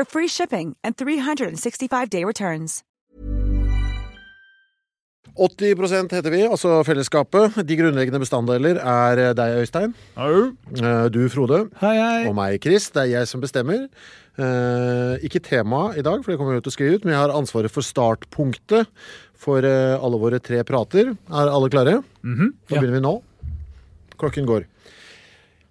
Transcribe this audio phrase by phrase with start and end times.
[0.00, 2.82] for free shipping and 365-day returns.
[5.36, 7.54] 80% heter vi, altså fellesskapet.
[7.68, 9.92] De grunnleggende bestanddeler er eh, deg, Øystein.
[10.18, 11.60] Eh, Du, Frode.
[11.82, 12.22] Hei, hei.
[12.28, 12.88] Og meg, Chris.
[12.90, 13.84] Det er jeg som bestemmer.
[14.40, 17.22] Eh, ikke tema i dag, for det kommer jeg til å skrive ut, men jeg
[17.22, 18.90] har ansvaret for startpunktet
[19.40, 21.14] for alle våre tre prater.
[21.30, 22.00] Er alle klare?
[22.24, 22.80] Da ja.
[22.80, 23.14] begynner vi nå.
[24.20, 24.66] Klokken går.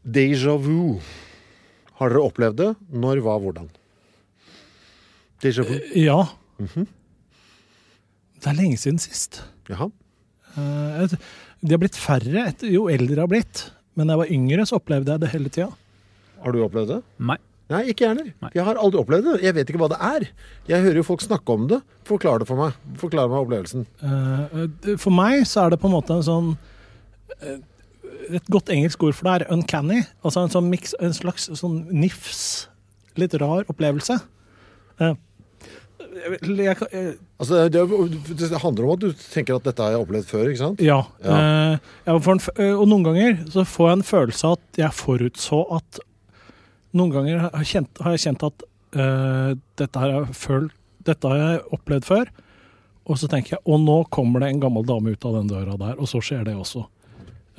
[0.08, 1.02] Déjà vu.
[2.00, 2.72] Har dere opplevd det?
[2.96, 3.68] Når, hva, hvordan?
[5.44, 5.76] Déjà vu.
[5.96, 6.20] Ja.
[8.40, 9.42] Det er lenge siden sist.
[9.70, 9.90] Jaha.
[10.58, 11.18] Eh,
[11.60, 13.66] De har blitt færre etter, jo eldre de har blitt.
[14.00, 15.70] Men da jeg var yngre, så opplevde jeg det hele tida.
[16.40, 17.00] Har du opplevd det?
[17.20, 17.36] Nei.
[17.70, 18.30] Nei, ikke jeg heller.
[18.56, 19.34] Jeg har aldri opplevd det.
[19.46, 20.24] Jeg vet ikke hva det er.
[20.72, 21.82] Jeg hører jo folk snakke om det.
[22.08, 22.78] Forklar det for meg.
[22.98, 23.84] Forklar meg opplevelsen.
[24.02, 26.48] Eh, For meg så er det på en måte en sånn
[27.44, 27.60] eh,
[28.40, 30.00] Et godt engelsk ord for det er uncanny.
[30.24, 32.42] Altså en sånn mix, en slags sånn nifs,
[33.22, 34.18] litt rar opplevelse.
[36.10, 37.84] Jeg, jeg, jeg, Altså, det,
[38.40, 40.84] det handler om at du tenker at dette har jeg opplevd før, ikke sant?
[40.84, 41.00] Ja.
[41.24, 41.40] Ja.
[41.76, 45.64] eh, en, eh, og noen ganger så får jeg en følelse av at jeg forutså
[45.80, 46.04] at
[46.98, 48.64] Noen ganger har kjent, har jeg kjent at
[48.98, 50.72] eh, dette, har jeg følt,
[51.06, 52.32] dette har jeg opplevd før.
[53.10, 55.78] Og så tenker jeg og nå kommer det en gammel dame ut av den døra
[55.78, 56.88] der, og så skjer det også.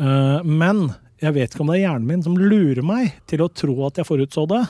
[0.02, 0.88] Eh, men
[1.22, 4.00] jeg vet ikke om det er hjernen min som lurer meg til å tro at
[4.00, 4.62] jeg forutså det.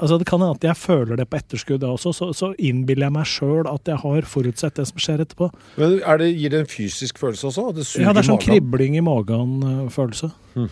[0.00, 3.08] Altså Det kan hende at jeg føler det på etterskudd jeg også, så, så innbiller
[3.08, 5.50] jeg meg sjøl at jeg har forutsett det som skjer etterpå.
[5.76, 7.66] Men er det, Gir det en fysisk følelse også?
[7.76, 10.30] Det suger Ja, det er sånn kribling i magen-følelse.
[10.54, 10.70] Hmm.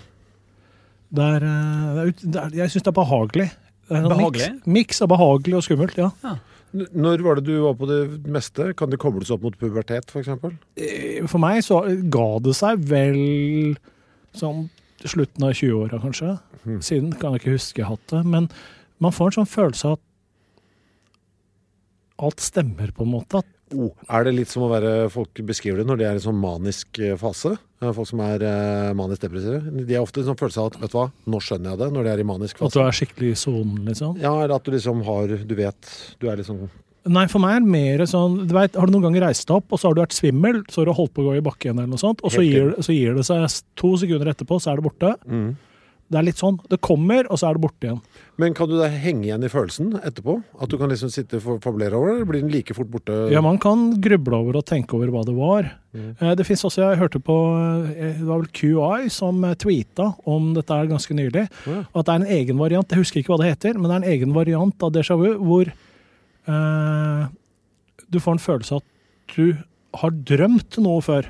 [1.19, 3.49] Det er, eh, det er, det er Jeg syns det er behagelig.
[3.88, 4.49] Det er en Behagelig?
[4.55, 6.09] Miks, miks av behagelig og skummelt, ja.
[6.25, 6.37] ja.
[6.77, 8.72] Når var det du var på det meste?
[8.77, 10.34] Kan det kobles opp mot pubertet, f.eks.?
[10.41, 10.56] For,
[11.33, 11.81] For meg så
[12.12, 13.77] ga det seg vel
[14.37, 14.67] sånn
[15.09, 16.34] slutten av 20-åra, kanskje.
[16.65, 16.83] Hmm.
[16.84, 18.25] Siden kan jeg ikke huske jeg har hatt det.
[18.28, 18.50] Men
[19.05, 20.05] man får en sånn følelse av at
[22.19, 23.43] alt stemmer, på en måte.
[23.43, 26.21] At Oh, er det litt som å være folk beskriver det når de er i
[26.23, 27.51] en sånn manisk eh, fase?
[27.83, 29.61] Folk som er eh, manisk depressive.
[29.85, 31.89] De har ofte en sånn følelse av at vet du hva, nå skjønner jeg det,
[31.93, 32.71] når de er i manisk fase.
[32.71, 34.17] at du er skikkelig i sonen, liksom.
[34.23, 35.93] Ja, eller at du liksom har Du vet.
[36.17, 36.65] Du er liksom
[37.09, 39.61] Nei, for meg er det mer sånn du vet, Har du noen gang reist deg
[39.61, 41.45] opp, og så har du vært svimmel, så har du holdt på å gå i
[41.45, 43.47] bakken, eller noe sånt, og så gir, så gir det seg
[43.79, 45.15] to sekunder etterpå, så er det borte.
[45.29, 45.49] mm.
[46.09, 46.57] Det er litt sånn.
[46.73, 47.99] Det kommer, og så er det borte igjen.
[48.41, 50.39] Men kan du da henge igjen i følelsen etterpå?
[50.57, 53.17] At du kan liksom sitte og fabulere over det, eller blir den like fort borte?
[53.33, 55.69] Ja, man kan gruble over og tenke over hva det var.
[55.93, 56.15] Mm.
[56.17, 57.37] Eh, Det finnes også, jeg hørte på
[57.93, 61.45] eh, Det var vel QI som eh, tweeta om dette her ganske nylig.
[61.69, 61.83] Ja.
[61.93, 64.03] At det er en egen variant, jeg husker ikke hva det heter, men det er
[64.07, 65.69] en egen variant av déjà vu hvor
[66.49, 67.27] eh,
[68.09, 69.59] du får en følelse av at du
[69.99, 71.29] har drømt noe før.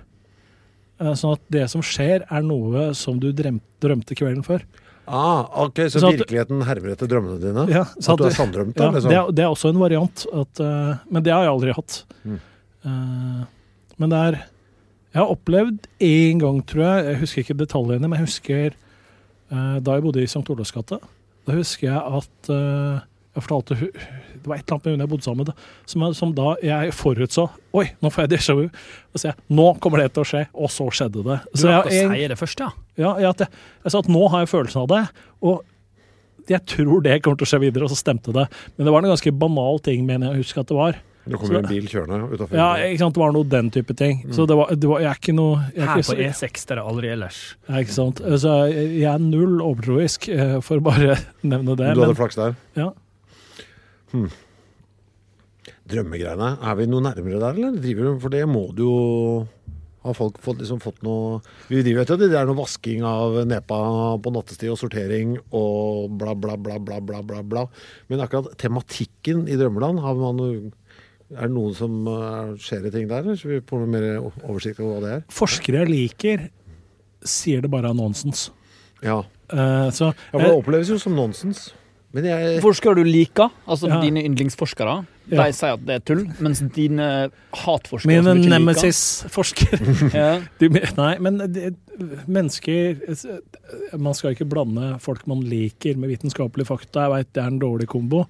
[0.99, 4.65] Eh, sånn at det som skjer, er noe som du drømte, drømte kvelden før.
[5.09, 7.67] Ah, ok, Så, Så at- virkeligheten hermer etter drømmene dine?
[7.71, 8.77] Ja, så at du er sanndrømt?
[8.77, 9.09] Ja, liksom?
[9.09, 12.05] det, er, det er også en variant, at, uh, men det har jeg aldri hatt.
[12.25, 12.41] Mm.
[12.85, 13.45] Uh,
[13.99, 14.33] men det er
[15.15, 18.75] Jeg har opplevd én gang, tror jeg, jeg husker ikke detaljene, men jeg husker
[19.50, 20.45] uh, da jeg bodde i St.
[20.50, 20.99] Olavs gate.
[21.47, 23.79] Da husker jeg at jeg fortalte
[24.43, 26.93] Det var et eller annet med hun jeg bodde sammen med, som, som da jeg
[26.96, 27.49] forutså
[27.79, 28.64] Oi, nå får jeg déjà vu.
[29.12, 31.40] Og så jeg nå kommer det til å skje, og så skjedde det.
[31.52, 32.70] Du Så rakk å si det først, ja.
[32.99, 33.50] ja, ja, at jeg,
[33.85, 35.02] jeg sa at nå har jeg følelsen av det,
[35.44, 35.67] og
[36.49, 38.46] jeg tror det kommer til å skje videre, og så stemte det.
[38.79, 40.96] Men det var en ganske banal ting, mener jeg å huske at det var.
[41.29, 42.56] Det kommer en bil kjørende utafor.
[42.56, 44.23] Ja, ikke sant, det var noe den type ting.
[44.32, 46.46] Så det var, det var jeg er ikke noe jeg er Her ikke på så-
[46.49, 47.40] E6 der det aldri ellers.
[47.69, 48.23] Ja, ikke sant.
[48.40, 51.93] Så jeg er null overtroisk, eh, for å bare nevne det.
[51.93, 52.56] Du hadde Men, flaks der.
[52.81, 52.88] ja.
[55.88, 57.78] Drømmegreiene, er vi noe nærmere der, eller?
[57.81, 59.49] Driver, du- for det må du jo
[60.05, 63.34] Har folk fått, liksom, fått noe Vi driver etter jo, det er noe vasking av
[63.46, 63.78] nepa
[64.22, 67.43] på nattestid og sortering og bla, bla, bla, bla, bla, bla.
[67.43, 67.64] bla.
[68.08, 70.38] Men akkurat tematikken i Drømmeland, har man
[71.28, 73.20] er det noen som uh, skjer i ting der?
[73.20, 73.37] eller?
[73.37, 74.06] Så vi får noe mer
[74.49, 75.25] oversikt over hva det er?
[75.34, 76.46] Forskere jeg liker,
[77.28, 78.49] sier det bare er nonsens.
[79.04, 81.70] Ja, Uh, så ja for det oppleves jo som nonsens.
[82.16, 83.99] Men jeg Forskere du liker, altså Ja.
[84.00, 85.44] dine yndlingsforskere, Ja.
[85.44, 88.32] de sier at det er tull, mens dine hatforskere Mine
[90.14, 90.40] ja.
[90.96, 91.75] Nei, men det,
[92.26, 92.96] mennesker
[93.99, 97.05] Man skal ikke blande folk man liker med vitenskapelige fakta.
[97.05, 98.25] Jeg veit det er en dårlig kombo,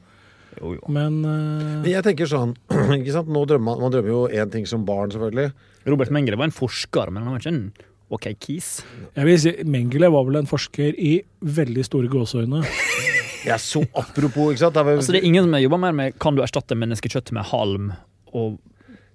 [0.60, 0.80] Jo, jo.
[0.90, 1.78] men uh...
[1.84, 2.56] Men jeg tenker sånn
[2.98, 3.30] ikke sant?
[3.30, 5.52] Nå drømmer man, man drømmer jo én ting som barn, selvfølgelig.
[5.86, 7.62] Robert Mengele var en forsker, men han var ikke en
[8.10, 8.82] OK Keys.
[9.14, 12.64] jeg vil si Mengele var vel en forsker i veldig store gåseøyne.
[13.48, 14.76] Jeg så apropos, ikke sant?
[14.76, 17.48] Det er Altså, det er ingen som jobber mer med kan du erstatte menneskekjøtt med
[17.52, 17.92] halm
[18.36, 18.58] og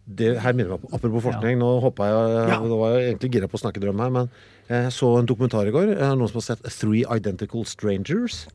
[0.03, 2.57] det her minner meg på, Apropos forskning, nå hoppa jeg Ja.
[2.59, 4.27] Nå var jeg egentlig gira på å snakke drøm her, men
[4.68, 5.94] jeg så en dokumentar i går.
[5.95, 8.45] Eh, Noen som har sett Three Identical Strangers.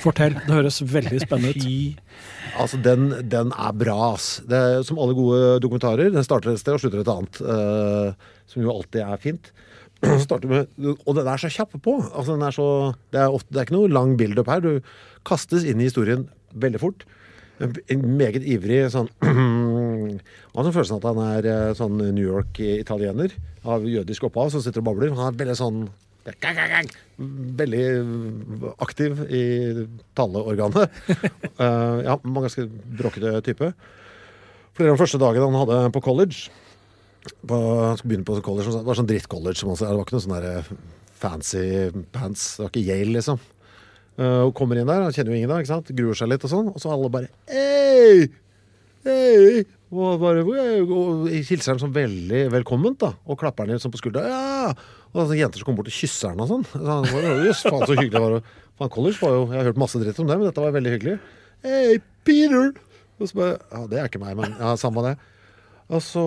[0.00, 0.36] Fortell.
[0.46, 2.02] Det høres veldig spennende ut.
[2.58, 4.42] Altså, den, den er bra, ass.
[4.48, 6.12] Det er som alle gode dokumentarer.
[6.12, 7.40] Den starter et sted og slutter et annet.
[7.44, 9.52] Uh, som jo alltid er fint.
[9.98, 11.96] Med, og den er så kjapp på.
[12.12, 12.68] Altså, den er så,
[13.10, 14.62] det, er ofte, det er ikke noe lang build-up her.
[14.62, 17.06] Du kastes inn i historien veldig fort.
[17.58, 20.20] En, en meget ivrig sånn Han
[20.62, 23.34] har følelsen at han er eh, sånn New York-italiener
[23.66, 25.10] av jødisk opphav som sitter og babler.
[25.18, 25.88] Han er veldig sånn
[27.58, 27.84] Veldig
[28.84, 29.44] aktiv i
[30.18, 30.98] taleorganet.
[31.56, 33.70] uh, ja, er ganske bråkete type.
[34.76, 36.52] Flere av de første dagene han hadde på college
[37.26, 37.58] på,
[37.98, 39.60] skulle begynne på college, det var sånn drittcollege.
[39.60, 40.80] som Det var ikke noe sånn
[41.18, 41.64] fancy
[42.14, 42.56] pants.
[42.56, 43.40] Det var ikke Yale, liksom.
[44.18, 45.90] Hun og kommer inn der, han kjenner jo ingen da, ikke sant?
[45.94, 46.70] gruer seg litt og sånn.
[46.72, 48.26] Og så alle bare Hei!
[49.06, 49.62] Hei!
[49.94, 53.12] Og bare og hilser han sånn veldig velkomment, da.
[53.30, 54.24] Og klapper han liksom sånn på skuldra.
[54.26, 54.72] Ja!
[55.14, 56.66] Og sånne jenter som kommer bort og kysser han og sånn.
[57.46, 58.50] Jøss, faen så hyggelig det var.
[58.78, 60.94] Faen, college var jo Jeg har hørt masse dritt om det, men dette var veldig
[60.96, 61.16] hyggelig.
[61.64, 62.74] Hei, Peter!
[63.18, 65.14] Og så bare Ja, det er ikke meg, men ja, samme det.
[65.88, 66.24] Og så,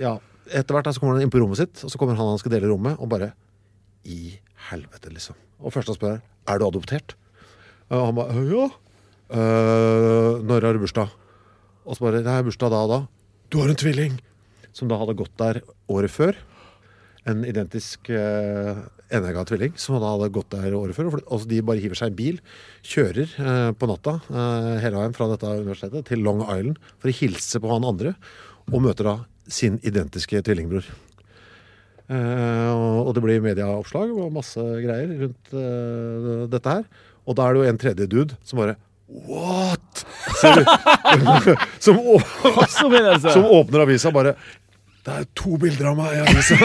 [0.00, 2.40] ja Etter hvert så kommer han inn på rommet sitt, og så kommer han han
[2.40, 3.30] skal dele rommet, og bare
[4.04, 4.36] I
[4.68, 5.38] helvete, liksom.
[5.64, 7.14] Og først han spør er du adoptert.
[7.88, 8.66] Og han bare ja.
[9.34, 11.12] Uh, når har du bursdag?
[11.84, 12.98] Og så bare det er bursdag da og da.
[13.48, 14.18] Du har en tvilling!
[14.76, 16.36] Som da hadde gått der året før.
[17.24, 18.84] En identisk uh,
[19.14, 21.10] enegga tvilling som da hadde gått der året før.
[21.24, 22.40] Og så de bare hiver seg i bil,
[22.86, 27.16] kjører uh, på natta uh, hele veien fra dette universitetet til Long Island for å
[27.20, 28.14] hilse på han andre,
[28.72, 29.16] og møter da
[29.50, 30.86] sin identiske tvillingbror.
[32.04, 32.70] Eh,
[33.00, 36.84] og det blir medieoppslag og masse greier rundt eh, dette her.
[37.24, 40.04] Og da er det jo en tredje dude som bare What?!
[41.84, 41.98] Som,
[43.20, 44.32] som åpner avisa bare
[45.04, 46.56] Det er to bilder av meg i avisa!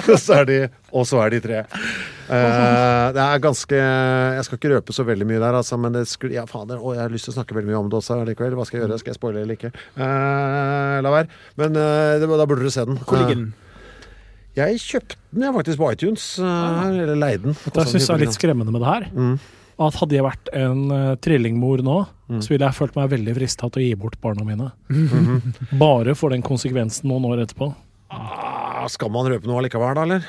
[0.00, 0.56] Og så er de,
[0.96, 1.60] og så er de tre.
[2.28, 6.02] Eh, det er ganske Jeg skal ikke røpe så veldig mye der, altså, men det
[6.10, 8.18] skulle, ja, fader, å, jeg har lyst til å snakke veldig mye om det også
[8.28, 8.56] likevel.
[8.58, 8.98] Hva skal jeg gjøre?
[9.00, 9.70] Skal jeg spoile eller ikke?
[9.96, 11.30] Uh, la være.
[11.60, 13.00] Men uh, det, da burde dere se den.
[13.04, 13.48] Hvor ligger den?
[14.58, 16.24] Jeg kjøpte den jeg faktisk på iTunes.
[16.42, 17.54] eh, eller leide den.
[17.62, 19.04] Det jeg syns er litt skremmende med det her,
[19.86, 21.98] at hadde jeg vært en uh, trillingmor nå,
[22.42, 24.66] så ville jeg følt meg veldig frista til å gi bort barna mine.
[25.78, 27.70] Bare for den konsekvensen noen år etterpå.
[28.10, 30.26] Ah, Skal man røpe noe allikevel, da, eller?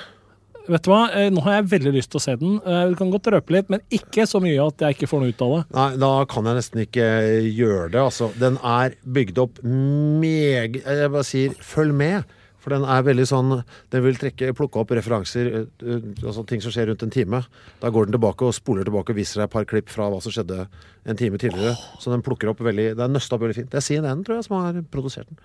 [0.69, 2.59] Vet du hva, Eh, Nå har jeg veldig lyst til å se den.
[2.65, 5.33] Eh, Du kan godt røpe litt, men ikke så mye at jeg ikke får noe
[5.33, 5.61] ut av det.
[5.75, 7.07] Nei, da kan jeg nesten ikke
[7.57, 8.29] gjøre det, altså.
[8.37, 10.81] Den er bygd opp meg...
[10.85, 12.35] Jeg bare sier følg med.
[12.59, 13.53] For den er veldig sånn
[13.89, 15.47] Den vil trekke, plukke opp referanser,
[15.79, 17.39] altså ting som skjer rundt en time.
[17.79, 20.19] Da går den tilbake og spoler tilbake og viser deg et par klipp fra hva
[20.21, 20.65] som skjedde
[21.07, 21.77] en time tidligere.
[22.03, 23.71] Så den plukker opp veldig Det er nøsta opp veldig fint.
[23.71, 25.39] Det er CNN, tror jeg, som har produsert den.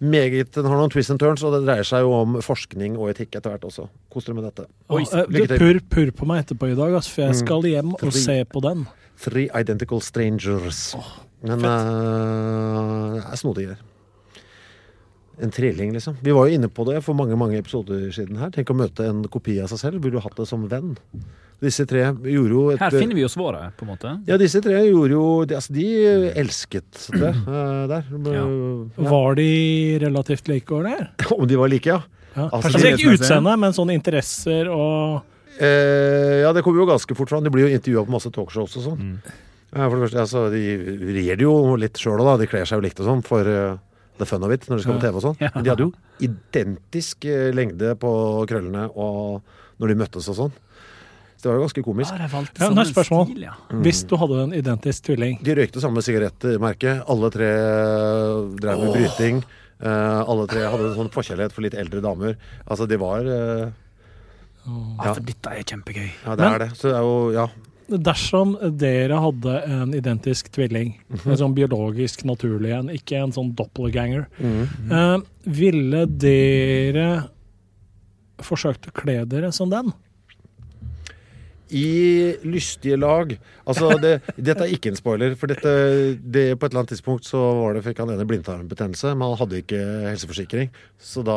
[0.00, 3.12] Meget, Den har noen twists and turns, og det dreier seg jo om forskning og
[3.12, 3.86] etikk etter hvert også.
[4.12, 4.66] Kos dere med dette.
[4.88, 5.58] Oi, lykke du, til.
[5.60, 8.86] purr, purr på meg etterpå i dag, for jeg skal hjem og se på den.
[9.22, 10.82] Three Identical Strangers.
[11.42, 13.88] Men uh, det er snodige greier.
[15.42, 16.18] En trilling, liksom.
[16.22, 18.50] Vi var jo inne på det for mange mange episoder siden her.
[18.54, 20.02] Tenk å møte en kopi av seg selv.
[20.04, 20.92] Ville du hatt det som venn.
[21.62, 24.14] Disse tre gjorde jo et Her finner vi jo svaret, på en måte.
[24.26, 25.84] Ja, disse tre gjorde jo de, Altså, de
[26.42, 28.08] elsket det øh, der.
[28.10, 28.42] Ja.
[28.42, 29.10] Ja.
[29.12, 29.50] Var de
[30.02, 31.12] relativt like, eller?
[31.38, 32.02] Om de var like, ja.
[32.32, 32.48] Ja.
[32.48, 35.22] Altså, Altså, ikke utseende, men sånne interesser og
[35.62, 37.44] Eh, ja, det kommer jo ganske fort fram.
[37.44, 39.00] De blir jo intervjua på masse talkshows og sånn.
[39.12, 39.16] Mm.
[39.72, 40.62] Ja, for det første, altså, De
[41.12, 42.36] rir det jo litt sjøl òg, da.
[42.40, 43.76] De kler seg jo likt og sånn for uh,
[44.20, 45.38] the fun of it når de skal på TV og sånn.
[45.42, 45.92] Men de hadde jo
[46.22, 48.10] identisk eh, lengde på
[48.50, 49.42] krøllene og
[49.82, 50.52] når de møttes og sånn.
[51.42, 52.12] Det var jo ganske komisk.
[52.14, 53.24] Ja, Ja, Neste er spørsmål.
[53.32, 53.54] stil, ja.
[53.82, 56.92] Hvis du hadde en identisk tvilling De røykte samme sigarettmerke.
[57.10, 59.42] Alle tre eh, drev med bryting.
[59.82, 62.36] Uh, alle tre hadde en sånn forkjærlighet for litt eldre damer.
[62.70, 63.72] Altså, de var eh,
[64.62, 66.08] Ja, for dette er kjempegøy.
[66.24, 66.70] Ja, det Men- er det.
[66.78, 67.48] Så det er jo Ja.
[67.90, 70.94] Dersom dere hadde en identisk tvilling,
[71.26, 77.28] en sånn biologisk naturlig en, ikke en sånn doppelganger, eh, ville dere
[78.38, 79.92] forsøkt å kle dere som den?
[81.72, 83.30] I lystige lag.
[83.64, 85.70] Altså, det, dette er ikke en spoiler, for dette,
[86.20, 89.38] det, på et eller annet tidspunkt så var det, fikk han ene blindtarmbetennelse, men han
[89.40, 90.68] hadde ikke helseforsikring.
[91.00, 91.36] Så da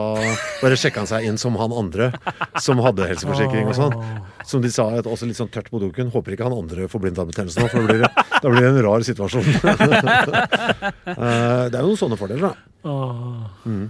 [0.61, 2.09] bare sjekka han seg inn som han andre
[2.61, 3.95] som hadde helseforsikring og sånn.
[4.45, 6.11] Som de sa, et- også litt sånn tørt på duken.
[6.13, 8.11] Håper ikke han andre får blindtarmbetennelse nå, for da blir det,
[8.41, 9.47] da blir det en rar situasjon.
[11.15, 12.89] Eh, det er jo noen sånne fordeler, da.
[13.65, 13.85] Mm.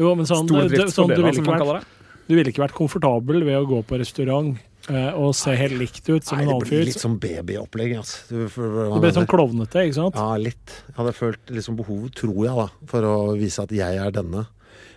[0.00, 4.56] Jo, men sånn, det- sånn du, ville ikke vært, komfortabel ved å gå på restaurant
[4.56, 6.84] eh, og ser helt likt ut som Nei, en annen fyr.
[6.88, 8.24] litt sånn babyopplegg, altså.
[8.28, 10.16] Du, for, sånn klovnete, ikke sant?
[10.18, 10.74] Ja, litt.
[10.88, 14.46] Jeg hadde følt liksom behov, tror jeg, da, for å vise at jeg er denne.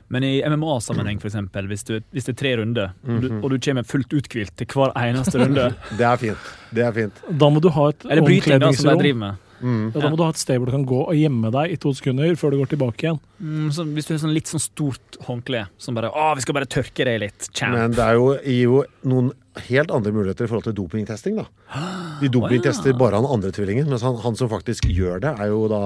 [0.09, 3.43] Men i MMA-sammenheng, eksempel, hvis, du, hvis det er tre runder, og du- Mhm.
[3.43, 6.37] og du kommer fullt uthvilt til hver eneste runde Det er fint.
[6.73, 7.13] Det er fint.
[7.37, 9.37] Da må du ha et Eller bryting da som de driver med?
[9.63, 9.93] Mm.
[9.95, 11.75] Ja, da må du ha et sted hvor du kan gå og gjemme deg i
[11.77, 13.19] to sekunder før du går tilbake igjen.
[13.41, 16.53] Mm, så hvis du har sånn litt sånn stort håndkle som bare Å, vi skal
[16.53, 17.49] bare tørke deg litt.
[17.55, 17.73] Champ.
[17.73, 19.31] Men det er jo, gir jo noen
[19.69, 21.45] helt andre muligheter i forhold til dopingtesting, da.
[22.21, 22.99] De dopingtester oh, ja.
[22.99, 25.81] bare han andre tvillingen, mens han, han som faktisk gjør det, er jo da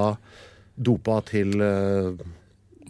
[0.80, 2.14] dopa til uh,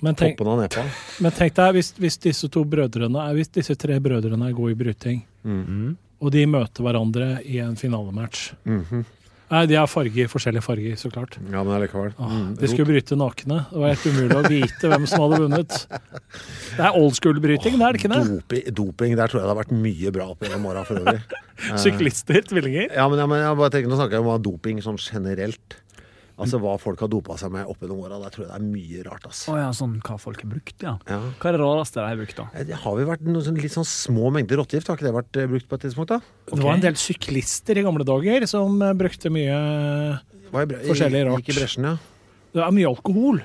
[0.04, 0.84] Men tenk, toppen av nepa.
[1.26, 4.76] men tenk deg hvis, hvis disse to brødrene, er- hvis disse tre brødrene er gode
[4.76, 5.94] i bryting, Mm.
[6.20, 9.06] og de møter hverandre i en finalematch Mhm.
[9.50, 11.38] Nei, de har farger, forskjellige farger, så klart.
[11.50, 12.12] Ja, men allikevel.
[12.22, 13.64] Åh, Mm, de skulle bryte nakne.
[13.72, 15.78] Det var helt umulig å vite hvem som hadde vunnet.
[15.90, 18.22] Det er old school-bryting, det er det ikke det?
[18.30, 21.22] Doping, doping, der tror jeg det har vært mye bra opp gjennom åra for øvrig.
[21.60, 22.86] Eh, Syklister, tvillinger.
[22.96, 25.74] Ja, men, ja, men jeg bare tenker, Nå snakker jeg om doping sånn generelt.
[26.40, 28.18] Altså hva folk har dopa seg med opp gjennom åra.
[28.24, 29.52] Der tror jeg det er mye rart, Altså.
[29.52, 30.94] Oh, ja, sånn hva folk har brukt, ja.
[31.10, 31.20] Ja.
[31.42, 32.46] Hva er det rareste de har brukt, da?
[32.56, 35.16] Eh, Det har vel vært noen sånn, litt sånn små mengder rottegift, har ikke det
[35.18, 36.14] vært eh, brukt på et tidspunkt?
[36.16, 36.20] da?
[36.54, 41.26] Det var en del syklister i gamle dager som eh, brukte mye i bre- Forskjellig
[41.28, 41.44] rart.
[41.44, 41.98] Gikk i bresjen, ja.
[42.56, 43.42] Det er mye alkohol.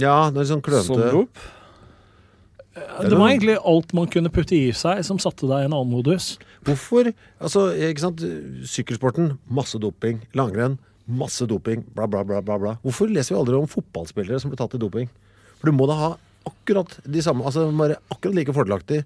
[0.00, 1.44] Ja, det er sånn klønete Som dop?
[2.74, 5.92] Det var egentlig alt man kunne putte i seg som satte deg i en annen
[5.94, 6.32] modus.
[6.66, 7.12] Hvorfor?
[7.38, 8.24] Altså, ikke sant?
[8.66, 10.24] Sykkelsporten, masse doping.
[10.34, 10.74] Langrenn,
[11.08, 11.82] masse doping.
[11.94, 12.40] Bla, bla, bla.
[12.44, 12.76] bla, bla.
[12.84, 15.08] Hvorfor leser vi aldri om fotballspillere som blir tatt i doping?
[15.60, 16.10] For du må da ha
[16.44, 19.04] akkurat de samme Altså bare akkurat like fordelaktig.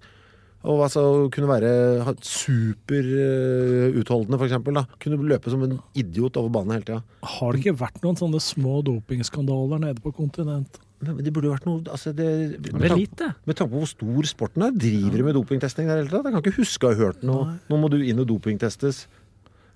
[0.67, 1.69] Og altså kunne være
[2.03, 4.75] ha- superutholdende, for eksempel.
[4.75, 4.83] Da.
[5.03, 7.01] Kunne løpe som en idiot over banen hele tida.
[7.39, 10.83] Har det ikke vært noen sånne små dopingskandaler nede på kontinentet?
[10.99, 12.27] Men det burde jo vært noe altså det,
[12.75, 16.11] med, tanke, med tanke på hvor stor sporten er, driver de med dopingtesting der hele
[16.11, 16.27] tatt?
[16.27, 17.53] Jeg kan ikke huske å ha hørt noe.
[17.71, 19.05] Nå må du inn og dopingtestes.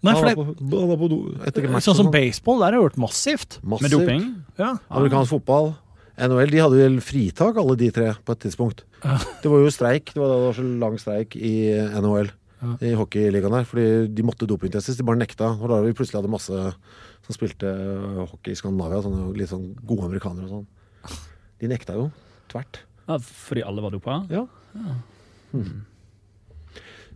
[0.02, 2.10] Nei, for Han det, var på, han var på do, etter sånn som sånn.
[2.14, 3.58] baseball, der har jeg hørt massivt.
[3.62, 3.84] Massivt.
[3.86, 4.24] Med doping?
[4.58, 4.72] Ja.
[4.90, 5.72] Amerikansk fotball.
[6.18, 8.82] NHL de hadde vel fritak, alle de tre, på et tidspunkt.
[9.42, 10.10] Det var jo streik.
[10.12, 11.54] Det var, da det var så lang streik i
[12.02, 12.32] NHL.
[12.82, 13.64] I hockeyligaen der.
[13.66, 14.98] Fordi de måtte dopingtestes.
[14.98, 15.48] De bare nekta.
[15.56, 16.58] Og da vi plutselig hadde masse
[17.26, 17.70] som spilte
[18.30, 19.00] hockey i Skandinavia.
[19.02, 21.16] Sånne litt sånn gode amerikanere og sånn.
[21.62, 22.10] De nekta jo.
[22.52, 22.82] Tvert.
[23.08, 24.20] Ja, fordi alle var dopa?
[24.30, 24.44] Ja.
[25.50, 25.82] Hmm.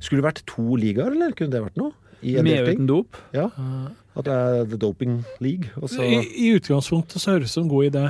[0.01, 1.95] Skulle det vært to ligaer, eller kunne det vært noe?
[2.23, 3.19] I en Med og uten dop?
[3.37, 3.49] Ja.
[4.17, 5.73] At det er The Doping League.
[5.77, 8.07] Og så I, I utgangspunktet så høres det som en god idé,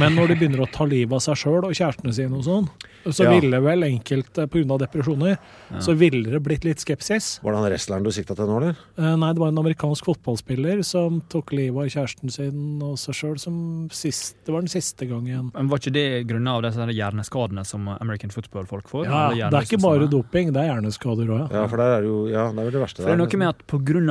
[0.00, 2.68] men når de begynner å ta livet av seg sjøl og kjærestene sine og sånn,
[3.14, 3.30] så Ja.
[3.38, 4.78] ville vel enkelte pga.
[4.78, 5.38] depresjoner,
[5.80, 7.40] så ville det blitt litt skepsis.
[7.42, 8.76] Var det han wrestleren du sikta til nå, eller?
[8.98, 13.14] Eh, nei, det var en amerikansk fotballspiller som tok livet av kjæresten sin og seg
[13.14, 15.50] sjøl som sist Det var den siste gangen.
[15.54, 19.04] Men Var ikke det grunnen av disse hjerneskadene som American football-folk får?
[19.06, 21.62] Ja, det er ikke bare doping, det er hjerneskader òg, ja.
[21.62, 23.38] Ja, for der er jo Ja, det er vel det verste For det er noe
[23.38, 23.66] med at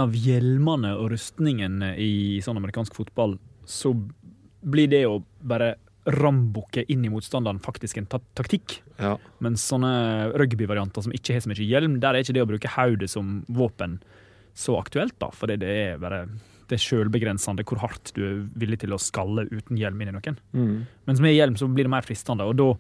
[0.05, 3.93] av hjelmene og rustningen i sånn amerikansk fotball, så
[4.65, 5.75] blir det jo bare
[6.05, 8.79] rambukke inn i motstanderen faktisk en ta taktikk.
[9.01, 9.15] Ja.
[9.43, 12.73] Mens sånne rugbyvarianter som ikke har så mye hjelm, der er ikke det å bruke
[12.75, 13.99] hodet som våpen
[14.55, 15.31] så aktuelt, da.
[15.35, 16.25] For det er bare
[16.65, 20.15] det er sjølbegrensende hvor hardt du er villig til å skalle uten hjelm inn i
[20.15, 20.37] noen.
[20.55, 20.77] Mm.
[21.09, 22.71] Mens med hjelm så blir det mer fristende, og da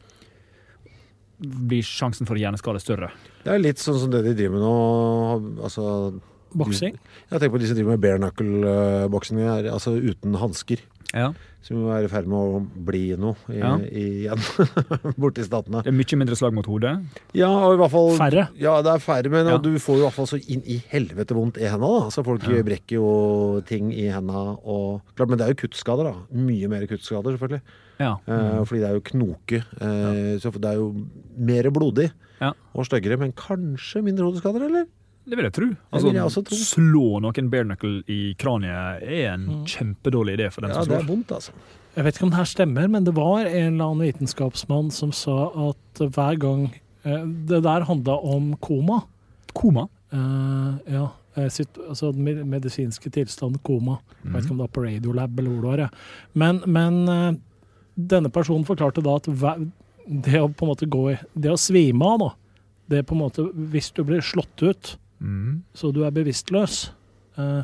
[1.35, 3.11] blir sjansen for hjerneskade større.
[3.43, 5.65] Det er litt sånn som det de driver med nå.
[5.67, 5.85] Altså
[6.55, 6.95] Boksing.
[6.95, 9.41] Jeg tenker på de som driver med bare knuckle-boksing,
[9.73, 10.81] altså uten hansker.
[11.11, 11.33] Ja.
[11.65, 13.71] Som jo er i ferd med å bli noe i, Ja.
[13.81, 14.37] igjen
[15.21, 15.81] borte i statene.
[15.81, 16.91] Det er mye mindre slag mot hodet.
[17.33, 18.43] Ja, og i hvert fall Færre.
[18.61, 19.57] Ja, det er færre, men Ja.
[19.57, 21.89] du får jo i hvert fall så inn i helvete vondt i henda.
[21.89, 22.09] da.
[22.13, 22.61] Så folk Ja.
[22.61, 26.13] brekker jo ting i henda og Klart, men det er jo kuttskader, da.
[26.37, 27.61] Mye mer kuttskader, selvfølgelig.
[27.99, 28.11] Ja.
[28.27, 29.63] Eh, fordi det er jo knoke.
[29.81, 30.93] Eh, Så det er jo
[31.35, 32.51] mer blodig Ja.
[32.75, 34.85] og styggere, men kanskje mindre hodeskader, eller?
[35.25, 35.65] Det vil jeg tro.
[36.05, 36.57] vil jeg tro.
[36.59, 39.65] Slå noen bare knuckle i kraniet er en Mm.
[39.65, 41.51] kjempedårlig idé for den Ja, som det er vondt, altså.
[41.95, 45.11] Jeg vet ikke om det her stemmer, men det var en eller annen vitenskapsmann som
[45.11, 46.73] sa at hver gang
[47.05, 49.03] eh, Det der handla om koma.
[49.53, 49.87] Koma.
[50.11, 51.09] Eh, ja.
[51.37, 53.99] eh, Sitt, altså den medisinske tilstand koma.
[54.23, 55.77] Jeg vet ikke om det var på Radiolab eller hvor det var.
[55.77, 55.89] Ja.
[56.33, 57.37] Men, men eh,
[57.97, 59.71] denne personen forklarte da at hver,
[60.07, 62.29] det å på en måte gå i Det å svime av, da.
[62.89, 63.41] Det er på en måte
[63.71, 65.63] Hvis du blir slått ut Mm.
[65.73, 66.91] så du er bevisstløs,
[67.41, 67.63] eh,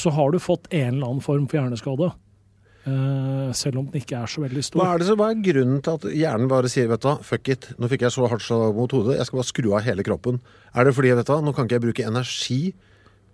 [0.00, 2.12] så har du fått en eller annen form for hjerneskade.
[2.88, 4.84] Eh, selv om den ikke er så veldig Hva stor.
[4.86, 7.66] er, det, så, hva er grunnen til at hjernen bare sier vet du fuck it,
[7.76, 10.40] nå fikk jeg så hardt slag mot hodet, jeg skal bare skru av hele kroppen.
[10.72, 12.60] Er det fordi vet du nå kan ikke jeg bruke energi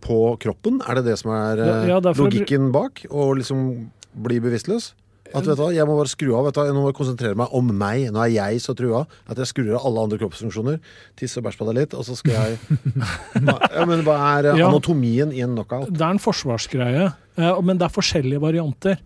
[0.02, 0.80] på kroppen?
[0.88, 3.04] Er det det som er eh, Ja, ja, derfor- logikken bak?
[3.08, 4.94] Å liksom bli bevisstløs?
[5.34, 6.46] At vet du hva, Jeg må bare skru av.
[6.46, 8.06] vet du hva, Jeg må bare konsentrere meg om meg.
[8.14, 10.78] Nå er jeg så trua at jeg skrur av alle andre kroppsfunksjoner.
[11.18, 12.78] Tisse og bæsj på deg litt, og så skal jeg
[13.48, 15.90] ja, Men Hva er eh, anatomien i en knockout?
[15.90, 19.00] Det er en forsvarsgreie, eh, men det er forskjellige varianter.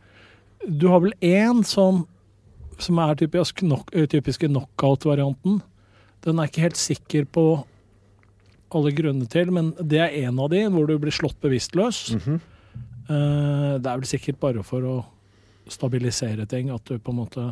[0.66, 2.04] Du har vel én som,
[2.78, 5.60] som er typisk knock, eh, typiske knockout-varianten.
[6.26, 7.46] Den er ikke helt sikker på
[8.76, 12.12] alle grunner til, men det er en av de hvor du blir slått bevisstløs.
[12.14, 12.40] Mm -hmm.
[13.80, 15.04] Det er vel sikkert bare for å
[15.68, 17.50] stabilisere ting, at du på en måte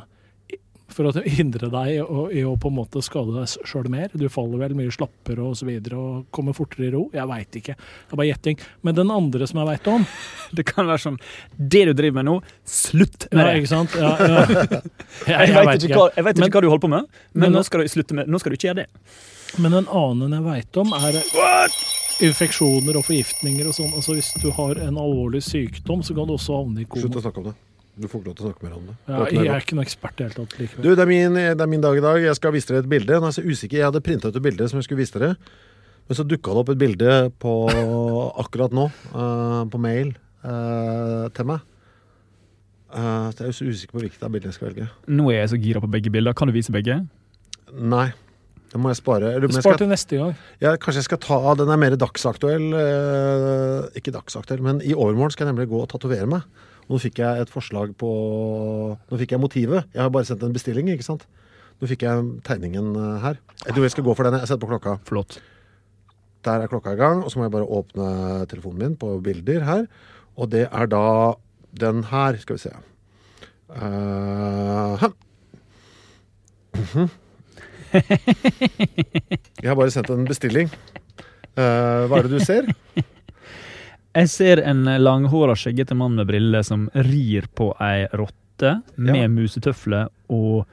[0.88, 4.08] For å hindre deg i å, på en måte skade deg sjøl mer.
[4.16, 7.02] Du faller vel mye slappere og så videre og kommer fortere i ro.
[7.12, 7.74] Jeg veit ikke.
[7.76, 8.56] Det er bare gjetting.
[8.80, 10.06] Men den andre som jeg veit om
[10.56, 11.18] Det kan være sånn
[11.52, 13.60] Det du driver med nå, slutt med ja, det!
[13.60, 13.98] Ikke sant?
[14.00, 14.46] Ja, ja.
[15.28, 16.00] Jeg, Jeg, vet ikke, ikke.
[16.00, 18.16] hva, jeg vet ikke hva du holder på med, men, men- nå, skal du slutte
[18.16, 18.88] med, nå skal du ikke gjøre det.
[19.60, 21.20] Men en annen jeg veit om, er
[22.24, 23.92] infeksjoner og forgiftninger og sånn.
[23.92, 27.28] Altså Hvis du har en alvorlig sykdom, så kan du også havne i Slutt å
[27.28, 27.58] snakke om det.
[27.98, 28.96] Du får ikke lov til å snakke mer om det.
[29.08, 31.64] Ja, jeg er ikke noen ekspert i det hele tatt Du, det er, min, det
[31.64, 32.18] er min dag i dag.
[32.22, 33.18] Jeg skal vise dere et bilde.
[33.18, 33.80] Nå er jeg så usikker.
[33.80, 35.32] Jeg hadde printa ut et bilde som jeg skulle vise dere.
[36.08, 37.54] Men så dukka det opp et bilde på
[38.44, 40.14] akkurat nå, uh, på mail,
[40.46, 41.66] uh, til meg.
[42.88, 44.88] Uh, så jeg er så usikker på hvilket av bildene jeg skal velge.
[45.10, 46.36] Nå er jeg så gira på begge bilder.
[46.38, 47.02] Kan du vise begge?
[47.74, 48.08] Nei.
[48.68, 49.32] Det må jeg spare.
[49.32, 50.32] Eller, men Spar skal, til neste gang.
[50.60, 52.66] ja, kanskje jeg skal ta Den er mer dagsaktuell.
[52.76, 56.44] eh, ikke dagsaktuell, men i overmorgen skal jeg nemlig gå og tatovere meg.
[56.88, 58.10] Nå fikk jeg et forslag på
[58.96, 59.88] Nå fikk jeg motivet.
[59.92, 61.26] Jeg har bare sendt en bestilling, ikke sant.
[61.78, 63.38] Nå fikk jeg tegningen eh, her.
[63.66, 64.38] Jeg tror jeg skal gå for den.
[64.40, 64.96] Jeg setter på klokka.
[65.08, 65.38] Flott.
[66.46, 68.08] Der er klokka i gang, og så må jeg bare åpne
[68.50, 69.86] telefonen min på bilder her.
[70.38, 71.34] Og det er da
[71.76, 72.38] den her.
[72.40, 72.74] Skal vi se.
[73.68, 75.12] Uh, hæ.
[76.78, 77.08] Mhm.
[79.62, 80.70] Jeg har bare sendt en bestilling.
[81.58, 82.68] Uh, hva er det du ser?
[84.18, 89.28] Jeg ser en langhåra, skjeggete mann med briller som rir på ei rotte med Ja.
[89.30, 90.66] musetøfler og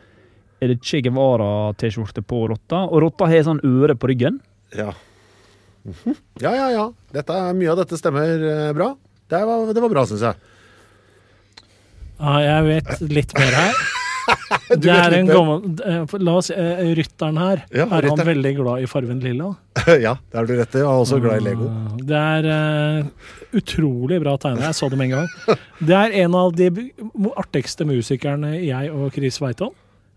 [0.63, 2.85] er det Che Guevara-T-skjorte på rotta?
[2.89, 4.39] Og rotta har sånn øre på ryggen.
[4.73, 4.93] Ja.
[5.85, 6.15] Mhm.
[6.41, 6.85] Ja, ja, ja.
[7.13, 8.95] Dette, mye av dette stemmer eh, bra.
[9.29, 10.35] Det var, det var bra, syns jeg.
[12.19, 13.73] Ja, jeg vet litt mer her.
[14.69, 17.61] Du Det er en gammel eh, La oss eh, Rytteren her.
[17.69, 19.51] Ja, er han veldig glad i fargen lilla?
[20.05, 20.81] ja, det er du rett i.
[20.81, 21.67] Han er også glad i Lego.
[21.69, 23.29] Ah, Det er eh,
[23.61, 24.65] utrolig bra tegnet.
[24.65, 25.57] Jeg så det med en gang.
[25.91, 26.69] Det er en av de
[27.37, 29.73] artigste musikerne jeg og Chris veit om.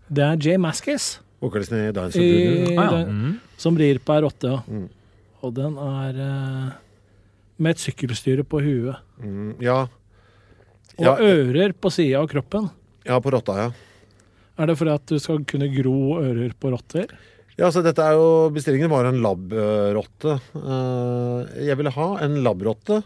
[0.09, 2.73] Det er Jay Maskis, Vokalisten i Dance I-.
[2.75, 3.03] Ah, ja.
[3.07, 3.35] mm.
[3.61, 4.55] som rir på ei rotte.
[4.67, 4.87] Mm.
[5.45, 6.71] Og den er eh,
[7.61, 8.97] med et sykkelstyre på huet.
[9.23, 9.83] Mm, ja.
[10.97, 12.67] Og Ja, ører på sida av kroppen.
[13.07, 13.69] ja, på rotta, ja.
[14.59, 17.11] Er det fordi at du skal kunne gro ører på rotter?
[17.59, 20.37] Ja, så dette er jo, Bestillingen var en lab-rotte.
[20.55, 23.01] Eh, Jeg ville ha en lab-rotte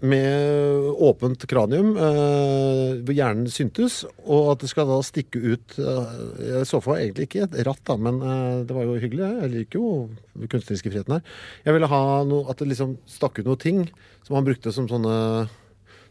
[0.00, 6.14] med åpent kranium, eh, hvor hjernen syntes, og at det skal da stikke ut eh,
[6.46, 8.22] Jeg så for meg egentlig ikke et ratt, da, men
[8.66, 9.26] det var jo hyggelig.
[9.44, 9.90] Jeg liker jo
[10.38, 11.38] den kunstneriske friheten her.
[11.66, 13.82] Jeg ville ha noe, at det liksom stakk ut noen ting
[14.26, 15.16] som han brukte som sånne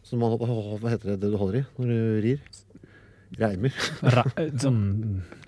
[0.08, 2.44] som man, Hva heter det det du holder i når du rir?
[3.38, 3.74] Reimer.
[4.02, 4.24] Re
[4.58, 4.80] sånn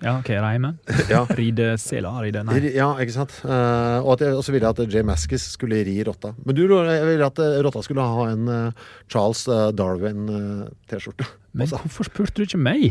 [0.02, 0.76] Ja, OK, reime.
[1.10, 1.24] ja.
[1.26, 2.12] Ridesela?
[2.22, 2.60] Ride Nei.
[2.76, 3.34] Ja, ikke sant.
[3.42, 6.32] Uh, og at jeg også ville at Jay Maskis skulle ri rotta.
[6.46, 9.44] Men du jeg ville at eh, rotta skulle ha en uh, Charles
[9.78, 11.26] Darwin-T-skjorte.
[11.58, 12.86] Men hvorfor spurte du ikke meg?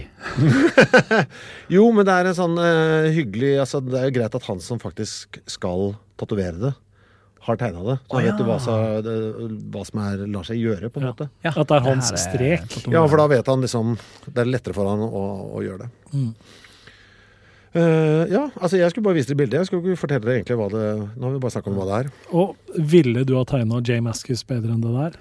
[1.76, 2.60] Jo, men det er en sånn
[3.16, 6.74] hyggelig altså, Det er jo greit at han som faktisk skal tatovere det,
[7.42, 7.98] har tegna det.
[8.06, 9.14] Så Å, vet du hva, så, det,
[9.74, 11.30] hva som er, lar seg gjøre, på en måte.
[11.42, 12.76] Ja, At det er hans her strek.
[12.86, 13.96] Ja, for da vet han liksom
[14.28, 15.24] Det er lettere for han å,
[15.58, 15.90] å gjøre det.
[16.14, 16.34] Mm.
[17.72, 19.62] Uh, ja, altså jeg skulle bare vise dere bildet.
[19.62, 21.88] Jeg skulle ikke fortelle dere egentlig hva det Nå har vi bare snakket om hva
[21.88, 22.10] det er.
[22.36, 25.16] Og ville du ha tegna Jay Maskis bedre enn det der?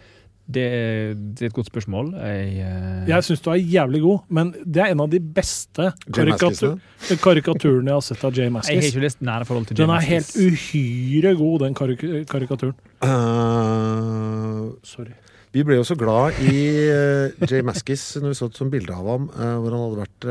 [0.51, 2.13] Det, er- det er et godt spørsmål.
[2.19, 3.09] Jeg, uh...
[3.09, 6.79] Jeg syns du er jævlig god, men det er en av de beste karikatur
[7.23, 10.05] karikaturene jeg har sett av Jay jeg har ikke lyst nære forhold til Den er
[10.05, 12.77] helt uhyre god, den karik karikaturen.
[13.01, 15.15] Uh, Sorry.
[15.55, 16.61] vi ble jo så glad i
[16.91, 20.31] uh, Jay Maskis når vi så et sånt bilde av ham hvor han hadde vært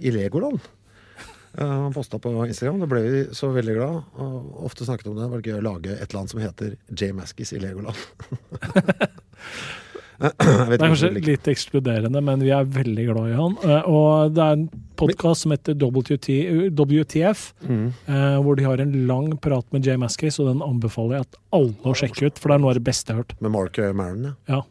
[0.00, 0.60] i Legoland.
[1.58, 2.78] Han posta på Instagram.
[2.82, 3.96] Da ble vi så veldig glad.
[4.22, 5.24] Og ofte snakket om det.
[5.24, 7.98] Det var gøy å lage et eller annet som heter Jay Maskis i Legoland.
[10.18, 13.52] Jeg Det er kanskje litt ekskluderende, men vi er veldig glad i han.
[13.62, 14.64] Eh, Og det er en
[14.98, 17.92] podkast som heter WT, WTF, Mm.
[18.08, 21.36] eh, hvor de har en lang prat med Jay Maskis, og den anbefaler jeg at
[21.52, 23.40] alle å sjekke ut, for det er noe av det beste jeg har hørt.
[23.40, 24.34] Med Mark Maron, ja.
[24.48, 24.62] Ja.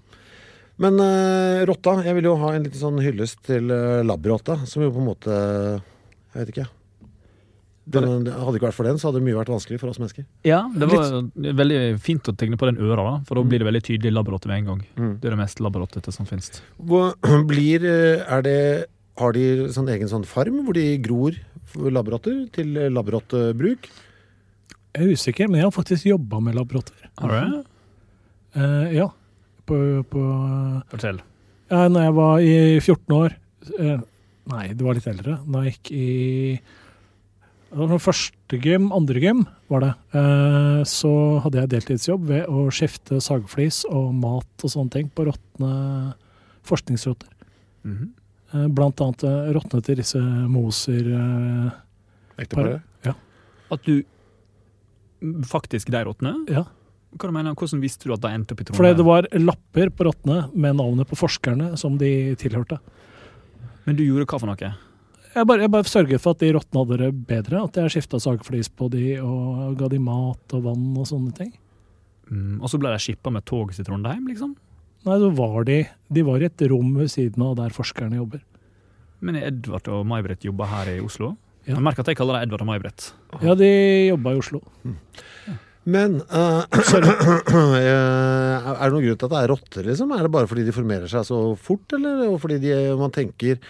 [0.77, 4.83] Men uh, rotta, jeg vil jo ha en liten sånn hyllest til uh, labrotta, som
[4.83, 5.31] jo på en måte
[6.35, 6.67] Jeg vet ikke.
[7.87, 9.99] Den, det hadde ikke vært for den, så hadde det mye vært vanskelig for oss
[10.01, 10.25] mennesker.
[10.47, 11.13] Ja, det var
[11.61, 14.51] veldig fint å tegne på den øra, da, for da blir det veldig tydelig labberotte
[14.51, 14.81] med en gang.
[14.97, 15.13] Mm.
[15.21, 16.59] Det er det mest labberottete som finnes.
[16.89, 17.15] Hvor
[17.51, 18.59] blir eh, Er det
[19.17, 21.37] Har de sånn egen sånn farm hvor de gror
[21.77, 23.87] labberotter til eh, labberottebruk?
[24.97, 27.07] Jeg er usikker, men jeg har faktisk jobba med labbrotter.
[27.21, 27.57] Har du?
[28.57, 29.07] Eh, ja.
[29.67, 29.77] På,
[30.09, 30.25] på
[30.91, 31.23] Fortell.
[31.71, 33.33] ja, Når jeg var i 14 år
[33.79, 33.97] uh,
[34.47, 35.39] Nei, det var litt eldre.
[35.43, 36.05] Da jeg gikk i
[37.71, 39.93] første gym, andre gym var det.
[40.17, 41.11] Eh, så
[41.43, 46.13] hadde jeg deltidsjobb ved å skifte sagflis og mat og sånne ting på råtne
[46.67, 47.29] forskningsrotter.
[47.83, 48.73] Mm -hmm.
[48.73, 51.71] blant annet eh, råtne til disse Moser
[52.37, 52.81] Ekteparet?
[53.03, 53.13] Ja.
[53.71, 54.03] At du
[55.45, 56.45] faktisk de råtne?
[56.49, 56.65] Ja.
[57.17, 59.89] Hva du mener, Hvordan visste du at de endte opp i Fordi det var lapper
[59.89, 62.79] på rottene med navnet på forskerne som de tilhørte.
[63.85, 64.73] Men du gjorde hva for noe?
[65.37, 67.61] Jeg bare, jeg bare sørget for at de rottene hadde det bedre.
[67.67, 71.51] At jeg skifta sagflis på de og ga de mat og vann og sånne ting.
[72.31, 74.55] Mm, og så ble de skippa med tog til Trondheim, liksom?
[75.07, 75.77] Nei, så var de
[76.11, 78.41] De var i et rom ved siden av der forskerne jobber.
[79.23, 81.35] Men er Edvard og May-Britt jobba her i Oslo?
[81.67, 81.75] Ja.
[81.75, 83.07] Jeg merker at jeg kaller dem Edvard og May-Britt.
[83.43, 83.69] Ja, de
[84.09, 84.61] jobba i Oslo.
[85.87, 86.63] Men eh,
[87.79, 90.11] eh, er det noen grunn til at det er rotter, liksom?
[90.11, 93.61] Er det bare fordi de formerer seg så fort, eller og fordi de, man tenker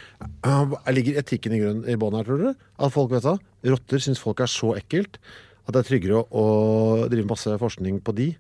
[0.48, 2.56] uh, Ligger etikken i, grunnen i bånn her, tror dere?
[2.82, 3.36] At folk vet hva?
[3.70, 5.22] Rotter syns folk er så ekkelt
[5.68, 8.32] at det er tryggere å, å drive masse forskning på de,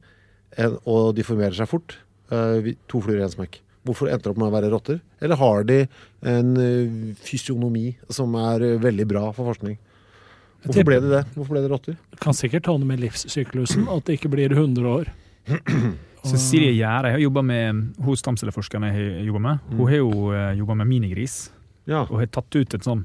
[0.57, 1.99] enn, og de formerer seg fort.
[2.31, 3.61] Uh, to fluer i en smekk.
[3.87, 4.99] Hvorfor endte det opp med å være rotter?
[5.23, 5.77] Eller har de
[6.27, 9.77] en eh, fysionomi som er eh, veldig bra for forskning?
[10.67, 11.23] Hvorfor ble det det?
[11.35, 11.97] Hvorfor ble det rotter?
[12.23, 15.11] Kan sikkert ta noe med livssyklusen, at det ikke blir 100 år.
[16.27, 19.69] Cecilie Gjære har jobba med hun stamcelleforskeren jeg har jobba med.
[19.77, 21.37] Hun har jo uh, jobba med minigris.
[21.87, 22.01] Ja.
[22.03, 23.03] og har tatt ut en sånn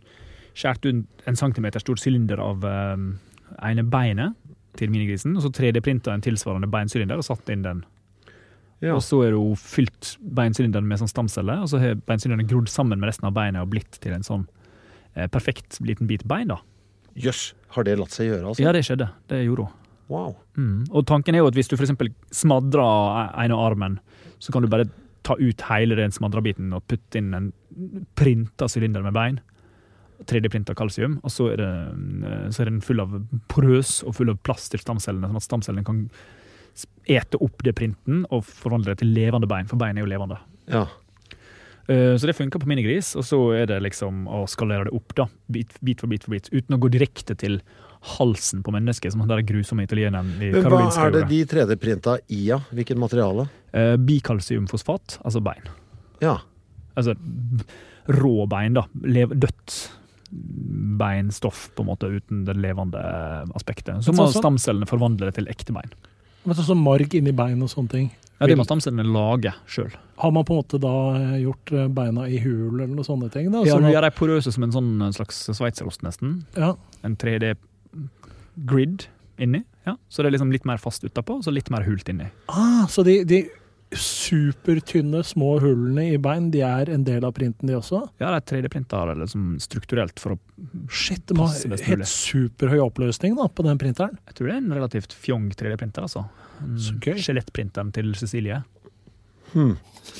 [0.59, 3.13] skåret ut en centimeter stor sylinder av um,
[3.63, 4.35] ene beinet
[4.77, 7.85] til minigrisen, og så 3D-printa en tilsvarende beinsylinder og satt inn den.
[8.83, 8.97] Ja.
[8.97, 12.99] Og så er hun fylt beinsylinderen med sånn stamceller, og så har beinsylinderen grodd sammen
[12.99, 14.47] med resten av beinet og blitt til en sånn
[15.15, 16.51] eh, perfekt liten bit bein.
[16.51, 16.59] da.
[17.19, 18.65] Jøss, har det latt seg gjøre, altså?
[18.65, 19.09] Ja, det skjedde.
[19.31, 19.79] Det gjorde hun.
[20.13, 20.35] Wow.
[20.59, 20.83] Mm.
[20.91, 21.95] Og tanken er jo at hvis du f.eks.
[22.35, 23.99] smadrer ene armen,
[24.43, 24.89] så kan du bare
[25.23, 27.51] ta ut hele den smadra biten og putte inn en
[28.19, 29.41] printa sylinder med bein.
[30.29, 31.71] 3D-printa kalsium, og så er, det,
[32.29, 33.17] eh, så er den full av
[33.51, 36.05] porøs og full av plass til stamcellene, sånn at stamcellene kan
[37.11, 40.39] ete opp det printen og forvandle det til levende bein, for bein er jo levende.
[40.71, 40.85] Ja.
[41.89, 45.15] Eh, Så det funker på minigris, og så er det liksom å skalere det opp,
[45.15, 47.61] da, bit, bit for bit for bit, uten å gå direkte til
[48.19, 51.29] halsen på mennesket, som den grusomme italieneren i Men hva er det gjorde.
[51.29, 52.59] de 3D-printa i, ja?
[52.73, 53.49] Hvilket materiale?
[53.73, 55.63] Eh, Bikalsiumfosfat, altså bein.
[56.21, 56.39] Ja.
[56.97, 57.15] Altså
[58.09, 58.87] rå bein, da.
[59.03, 59.91] Lev, dødt
[60.99, 63.01] beinstoff, på en måte, uten det levende
[63.55, 64.03] aspektet.
[64.05, 65.91] Så må sånn- stamcellene forvandle det til ekte bein.
[66.45, 68.11] Men sånn som marg inni bein og sånne ting.
[68.43, 69.93] Ja, Det må stamcellene lage sjøl.
[70.23, 73.31] Har man på en måte da eh, gjort eh, beina i hul eller noen sånne
[73.33, 73.49] ting?
[73.55, 73.63] Da?
[73.69, 76.41] Ja, du gjør dem porøse som en sånn slags sveitserost, nesten.
[76.59, 76.75] ja.
[77.07, 79.07] En 3D-grid
[79.43, 79.63] inni.
[79.87, 79.97] Ja.
[80.09, 82.29] Så det er liksom litt mer fast utapå, så litt mer hult inni.
[82.53, 83.41] Ah, så de, de
[83.99, 88.03] supertynne små hullene i bein, de er en del av printen, de også?
[88.23, 90.39] Ja, det er 3D-printa liksom strukturelt for å
[90.93, 94.19] Shit, de har Passe best helt superhøy oppløsning da, på den printeren.
[94.31, 96.27] Jeg tror det er en relativt fjong 3D-printer, altså.
[96.79, 98.63] Skjelettprinteren til Cecilie.
[99.53, 99.75] Hmm.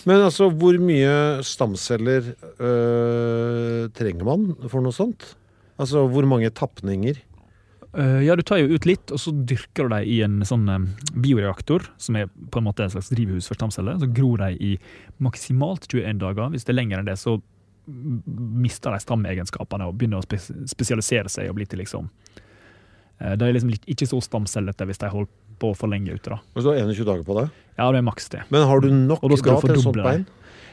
[0.09, 5.33] Men altså, hvor mye stamceller øh, trenger man for noe sånt?
[5.81, 7.23] Altså, hvor mange tapninger?
[7.99, 10.69] Eh, ja, du tar jo ut litt, og så dyrker du dem i en sånn
[10.73, 13.99] eh, bioreaktor, som er på en måte en slags drivhus for stamceller.
[14.01, 14.71] Så gror de i
[15.23, 16.49] maksimalt 21 dager.
[16.55, 17.37] Hvis det er lenger enn det, så
[17.87, 22.05] mister de stamegenskapene og begynner å spes spesialisere seg og bli til liksom
[23.19, 26.39] eh, De er liksom ikke så stamcellete hvis de holder på for lenge ute, da.
[26.55, 27.49] Hvis du har 21 dager på det?
[27.77, 28.47] Ja, det er maks det.
[28.55, 30.25] Men har du nok da til et sånt bein?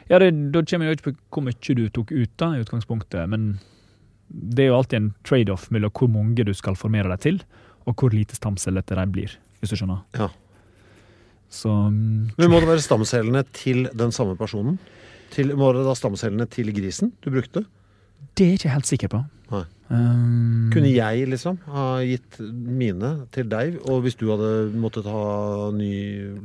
[0.10, 3.28] Ja, det, Da kommer jo ikke på hvor mye du tok ut, da, i utgangspunktet.
[3.30, 3.52] Men
[4.30, 7.42] det er jo alltid en trade-off mellom hvor mange du skal formere deg til,
[7.90, 10.04] og hvor lite stamcellete de blir, hvis du skjønner.
[10.18, 10.30] Ja.
[11.50, 14.78] Så mm, Men må det være stamcellene til den samme personen?
[15.34, 17.66] Til, må det da stamcellene til grisen du brukte?
[18.38, 19.22] det er jeg ikke helt sikker på.
[19.50, 19.66] Nei.
[19.90, 25.72] Um, Kunne jeg liksom ha gitt mine til deg, og hvis du hadde måttet ha
[25.74, 25.92] ny,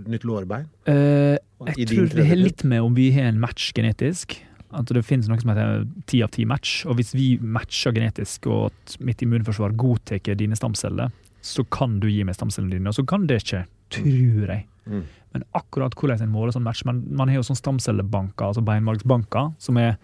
[0.08, 0.64] nytt lårbein?
[0.88, 1.36] Uh,
[1.74, 4.38] jeg tror det har litt med om vi har en match genetisk.
[4.74, 6.82] At det finnes noe som heter ti av ti match.
[6.88, 11.12] Og hvis vi matcher genetisk, og at mitt immunforsvar godtar dine stamceller,
[11.44, 14.64] så kan du gi meg stamcellene dine, og så kan det ikke, tror jeg.
[14.88, 15.04] Mm.
[15.34, 19.52] Men akkurat hvordan en måler sånn match Man, man har jo sånn stamcellebanker, altså beinmargsbanker,
[19.60, 19.94] som er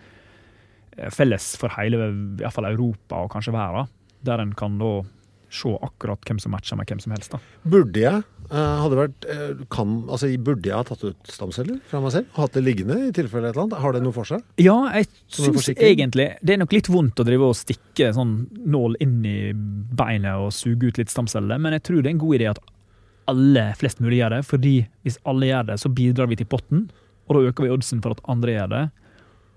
[0.97, 3.91] eh, felles for hele i hvert fall Europa og kanskje verden.
[4.27, 5.01] Der en kan da
[5.51, 7.35] se akkurat hvem som matcher med hvem som helst.
[7.35, 7.41] da.
[7.71, 12.03] Burde jeg eh, hadde vært, eh, kan, altså, burde jeg ha tatt ut stamceller fra
[12.05, 12.31] meg selv?
[12.39, 13.79] Hatt det liggende i tilfelle et eller annet?
[13.83, 14.45] Har det noe for seg?
[14.63, 18.35] Ja, jeg syns egentlig Det er nok litt vondt å drive og stikke sånn
[18.71, 22.25] nål inn i beinet og suge ut litt stamceller, men jeg tror det er en
[22.25, 22.63] god idé at
[23.31, 24.45] alle flest mulig gjør det.
[24.47, 24.75] fordi
[25.07, 26.89] hvis alle gjør det, så bidrar vi til potten,
[27.29, 28.85] og da øker vi oddsen for at andre gjør det.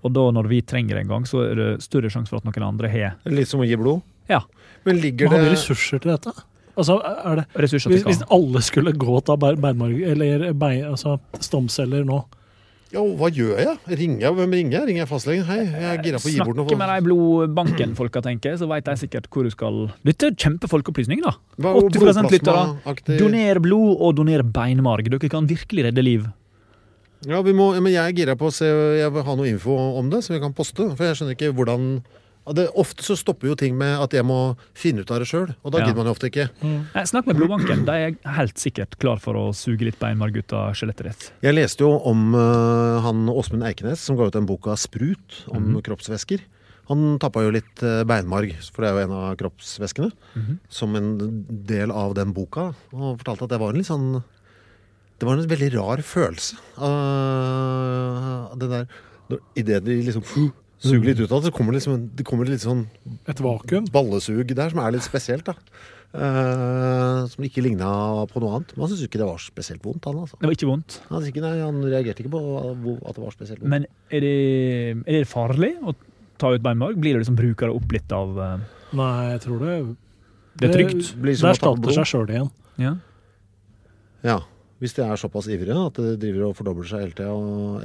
[0.04, 2.46] Og da, når vi trenger det en gang, så er det større sjanse for at
[2.46, 4.04] noen andre har Litt som å gi blod?
[4.30, 4.42] Ja.
[4.84, 6.32] Men ligger Har vi ressurser til dette?
[6.74, 11.18] Altså, er det, ressurser hvis, til hvis alle skulle gå bein- beinmarg, eller bein, altså,
[11.40, 12.24] stamceller nå
[12.94, 13.78] Ja, hva gjør jeg?
[13.98, 14.34] Ringer jeg?
[14.38, 14.86] Hvem ringer jeg?
[14.88, 15.44] Ringer jeg fastlegen?
[15.48, 16.66] Hei, jeg er gira på å gi bort noe.
[16.68, 20.36] Snakke med de blodbanken-folka, tenker jeg, så vet de sikkert hvor du skal Dette er
[20.38, 21.32] kjempefolkeopplysning, da.
[21.58, 23.18] Hva er 80 lyttere.
[23.18, 25.10] Doner blod og doner beinmarg.
[25.10, 26.28] Dere kan virkelig redde liv.
[27.26, 29.74] Ja, vi må, men jeg er gira på å se Jeg vil ha noe info
[29.98, 30.90] om det, som vi kan poste.
[30.94, 31.88] For jeg skjønner ikke hvordan
[32.52, 35.54] det, Ofte så stopper jo ting med at jeg må finne ut av det sjøl,
[35.64, 35.86] og da Ja.
[35.86, 36.50] gidder man jo ofte ikke.
[36.62, 37.84] Nei, Snakk med blodbanken.
[37.86, 41.32] De er helt sikkert klar for å suge litt beinmarg ut av skjelettet ditt.
[41.42, 45.72] Jeg leste jo om uh, han Åsmund Eikenes, som ga ut den boka 'Sprut', om
[45.74, 45.82] mm.
[45.82, 46.40] kroppsvæsker.
[46.88, 50.58] Han tappa jo litt eh, beinmarg, for det er jo en av kroppsvæskene, Mhm.
[50.68, 52.74] som en del av den boka.
[52.92, 54.22] Og fortalte at det var en litt sånn
[55.18, 56.56] Det var en veldig rar følelse.
[56.76, 58.86] Uh, det der
[59.56, 60.22] Idet de liksom
[60.82, 62.86] suger litt ut av det, så kommer det liksom det kommer litt sånn
[63.30, 63.86] Et vakuum?
[63.92, 65.54] ballesug der som er litt spesielt, da.
[66.14, 67.88] Uh, som ikke ligna
[68.30, 68.74] på noe annet.
[68.76, 70.38] Men han syntes ikke det var spesielt vondt, han altså.
[70.38, 71.00] Det var ikke vondt.
[71.08, 73.72] Han, ikke, nei, han reagerte ikke på at det var spesielt vondt.
[73.72, 74.34] Men er det,
[75.02, 75.96] er det farlig å
[76.38, 77.00] ta ut beinmarg?
[77.02, 78.54] Blir det liksom bruker det opp litt av uh...
[78.94, 79.74] Nei, jeg tror det
[80.60, 81.14] Det er trygt.
[81.18, 82.50] Det, Det erstatter seg sjøl igjen.
[82.78, 82.94] Ja.
[84.24, 84.38] Ja.
[84.82, 87.34] Hvis de er såpass ivrige at det driver og fordobler seg hele tida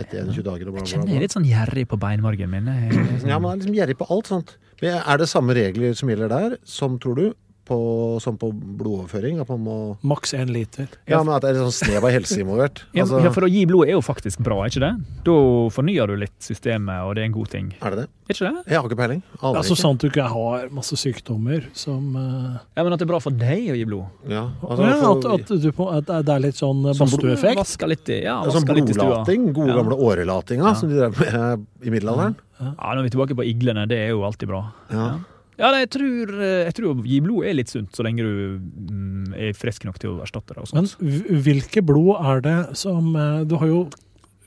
[0.02, 2.72] etter 21 dager bla, Jeg bla, kjenner jeg er litt sånn gjerrig på beinmargen min.
[2.74, 4.56] Jeg sånn, Ja, man er liksom gjerrig på alt sånt.
[4.82, 7.26] Men er det samme regler som gjelder der, som tror du,
[7.70, 7.78] på,
[8.24, 9.40] som på blodoverføring?
[9.44, 9.78] At man må
[10.10, 10.90] Maks én liter.
[11.10, 12.84] Ja, men at det er sånn snev av helse involvert?
[12.98, 14.94] ja, Altså, ja, for å gi blod er jo faktisk bra, er ikke det?
[15.28, 15.36] Da
[15.76, 17.70] fornyer du litt systemet, og det er en god ting.
[17.80, 18.08] Er det det?
[18.30, 18.64] Er ikke det?
[18.70, 19.22] Jeg har ikke peiling.
[19.40, 19.82] Aner Ja, så ikke.
[19.82, 22.60] sant du ikke har masse sykdommer som uh...
[22.78, 24.12] Ja, Men at det er bra for deg å gi blod?
[24.30, 27.58] Ja, altså, ja, at, at, du at det er litt sånn eh, Sånn badstueeffekt.
[27.64, 29.50] Vaske litt i, ja, Ja, sånn litt blodlating.
[29.56, 29.80] Gode Ja.
[29.82, 30.76] gamle årelatinga Ja.
[30.78, 32.38] som de drev med i middelalderen.
[32.60, 33.88] Ja, Nå er vi tilbake på iglene.
[33.90, 34.62] Det er jo alltid bra.
[34.92, 35.10] Ja.
[35.60, 38.60] Ja, jeg tror, eh, jeg tror å gi blod er litt sunt, så lenge du
[38.60, 40.62] mm, er frisk nok til å erstatte det.
[40.64, 40.94] og sånt.
[41.04, 43.82] Men hvilke blod er det som eh, Du har jo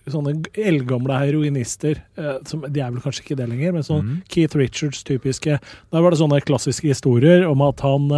[0.09, 2.01] sånne eldgamle heroinister.
[2.19, 4.15] eh, Som, de er vel kanskje ikke det lenger, men sånn mm.
[4.33, 5.59] Keith Richards typiske.
[5.93, 8.09] Der var det sånne klassiske historier om at han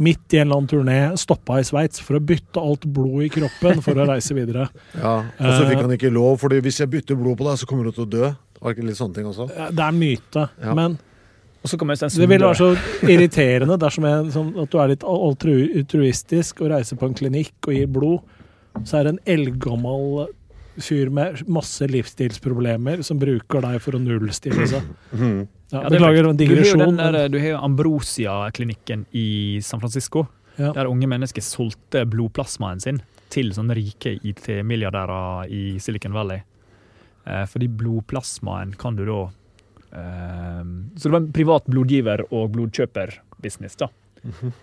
[0.00, 3.30] midt i en eller annen turné stoppa i Sveits for å bytte alt blod i
[3.36, 4.66] kroppen for å reise videre.
[4.96, 7.68] Ja, Og så fikk han ikke lov, Fordi hvis jeg bytter blod på deg, så
[7.68, 8.32] kommer du til å dø.
[8.60, 9.46] Det litt sånne ting også?
[9.70, 10.74] Det er myte, Ja.
[10.76, 10.98] men
[11.62, 12.70] det ville være så
[13.04, 17.74] irriterende dersom jeg, sånn, at du er litt altruistisk og reiser på en klinikk og
[17.76, 18.20] gir blod.
[18.86, 20.28] Så er det en eldgammel
[20.80, 24.86] fyr med masse livsstilsproblemer som bruker deg for å nullstille seg.
[25.12, 25.48] Mhm.
[25.70, 26.96] Ja, er beklager en digresjon.
[27.30, 30.26] du har jo Ambrosia-klinikken i San Francisco,
[30.58, 30.72] Ja.
[30.72, 36.42] der unge mennesker solgte blodplasmaen sin til sånne rike IT-milliardærer i Silicon Valley.
[37.26, 39.30] Eh, fordi blodplasmaen kan du da
[39.90, 43.88] Så det var en privat blodgiver- og blodkjøper-business, da.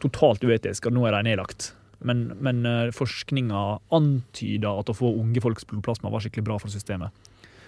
[0.03, 1.71] Totalt uetisk, og nå er de nedlagt.
[2.05, 3.63] Men, men eh, forskninga
[3.95, 7.13] antyda at å få unge folks blodplasma var skikkelig bra for systemet.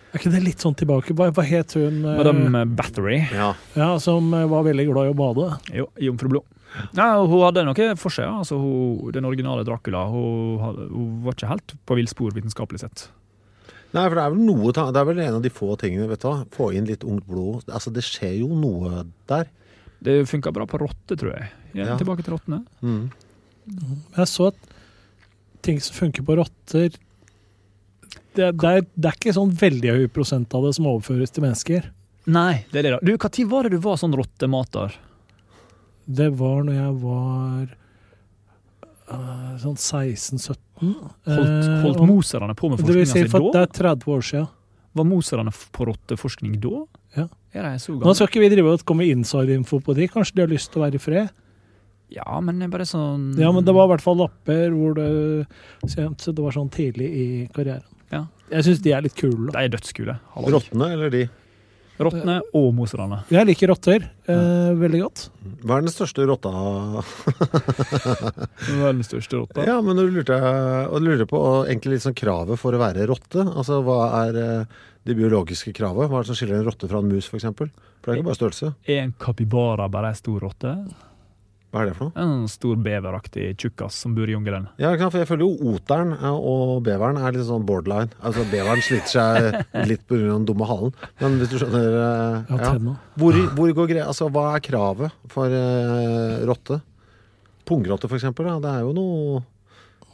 [0.09, 1.13] Er ikke det litt sånn tilbake?
[1.17, 3.19] Hva, hva het hun eh, Madame Battery.
[3.33, 3.51] Ja.
[3.77, 5.49] ja, som eh, var veldig glad i å bade?
[5.81, 6.45] jo, jomfrublod.
[6.93, 8.29] Nei, og Hun hadde noe for seg.
[8.29, 13.07] Altså, hun, den originale Dracula hun, hun var ikke helt på villspor vitenskapelig sett.
[13.89, 16.21] Nei, for det er vel noe Det er vel en av de få tingene, vet
[16.21, 16.43] du hva.
[16.53, 17.65] Få inn litt ungt blod.
[17.67, 19.49] Altså, det skjer jo noe der.
[19.99, 21.49] Det funka bra på rotte, tror jeg.
[21.73, 21.97] Ja, Ja.
[21.97, 22.63] Tilbake til rottene.
[22.81, 23.09] Mm.
[24.17, 24.69] Jeg så at
[25.65, 26.93] ting som funker på rotter
[28.37, 31.43] det, det, er, det er ikke sånn veldig høy prosent av det som overføres til
[31.43, 31.89] mennesker.
[32.29, 32.99] Nei, det er det da.
[33.03, 34.95] Du, Når var det du var sånn rottemater?
[36.05, 37.65] Det var når jeg var
[39.11, 40.57] uh, sånn 16-17.
[40.79, 43.39] Holdt, holdt moserne på med Eh, forskninga si, da?
[43.51, 44.47] det er 30 år siden.
[44.95, 46.85] Var moserne på rotteforskning da?
[47.17, 47.27] Ja.
[47.53, 50.07] Er Nå skal ikke vi drive og komme med inside-info på de.
[50.07, 51.29] Kanskje de har lyst til å være i fred?
[52.09, 54.95] Ja, men det er bare sånn Ja, men det var i hvert fall lapper hvor
[54.97, 55.47] det
[55.89, 57.85] Så det var sånn tidlig i karrieren.
[58.11, 58.23] Ja.
[58.49, 59.51] Jeg syns de er litt kule.
[59.51, 59.59] da.
[59.59, 60.15] De er dødskule.
[60.35, 61.29] Rottene eller de?
[61.99, 63.21] Rottene og moserne.
[63.33, 65.23] Jeg liker rotter eh, veldig godt.
[65.67, 66.51] Hva er den største rotta
[68.69, 69.65] Hva er den største rotta?
[69.67, 70.37] Ja, men du lurte,
[70.87, 73.43] og lurte på egentlig litt sånn kravet for å være rotte.
[73.43, 76.07] Altså, hva er eh, det biologiske kravet?
[76.07, 77.49] Hva er det som skiller en rotte fra en mus, f.eks.?
[77.59, 77.67] For,
[77.99, 78.73] for det er ikke bare størrelse.
[78.87, 80.75] Er en kapibara bare ei stor rotte?
[81.69, 82.23] Hva er det for noe?
[82.23, 84.65] En stor beveraktig tjukkas som bor i jungelen.
[84.81, 88.09] Ja, for jeg føler jo oteren og beveren er litt sånn borderline.
[88.25, 90.95] Altså, beveren sliter seg litt av den dumme halen.
[91.21, 92.73] Men hvis du skjønner eh, Ja.
[93.21, 94.07] Hvor, hvor går greia?
[94.09, 96.79] Altså, hva er kravet for uh, rotte?
[97.69, 98.49] Pungrotte, for eksempel.
[98.49, 98.57] Da.
[98.65, 99.45] Det er jo noe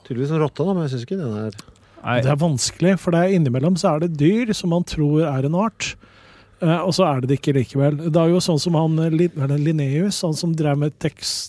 [0.06, 1.56] Tydeligvis en rotte, da, men jeg syns ikke den er
[2.06, 5.24] Nei, Det er vanskelig, for det er innimellom så er det dyr som man tror
[5.26, 5.96] er en art.
[6.64, 7.98] Eh, og så er det det ikke likevel.
[8.08, 10.96] Det er jo sånn som han eh, det Linnaeus, han som drev med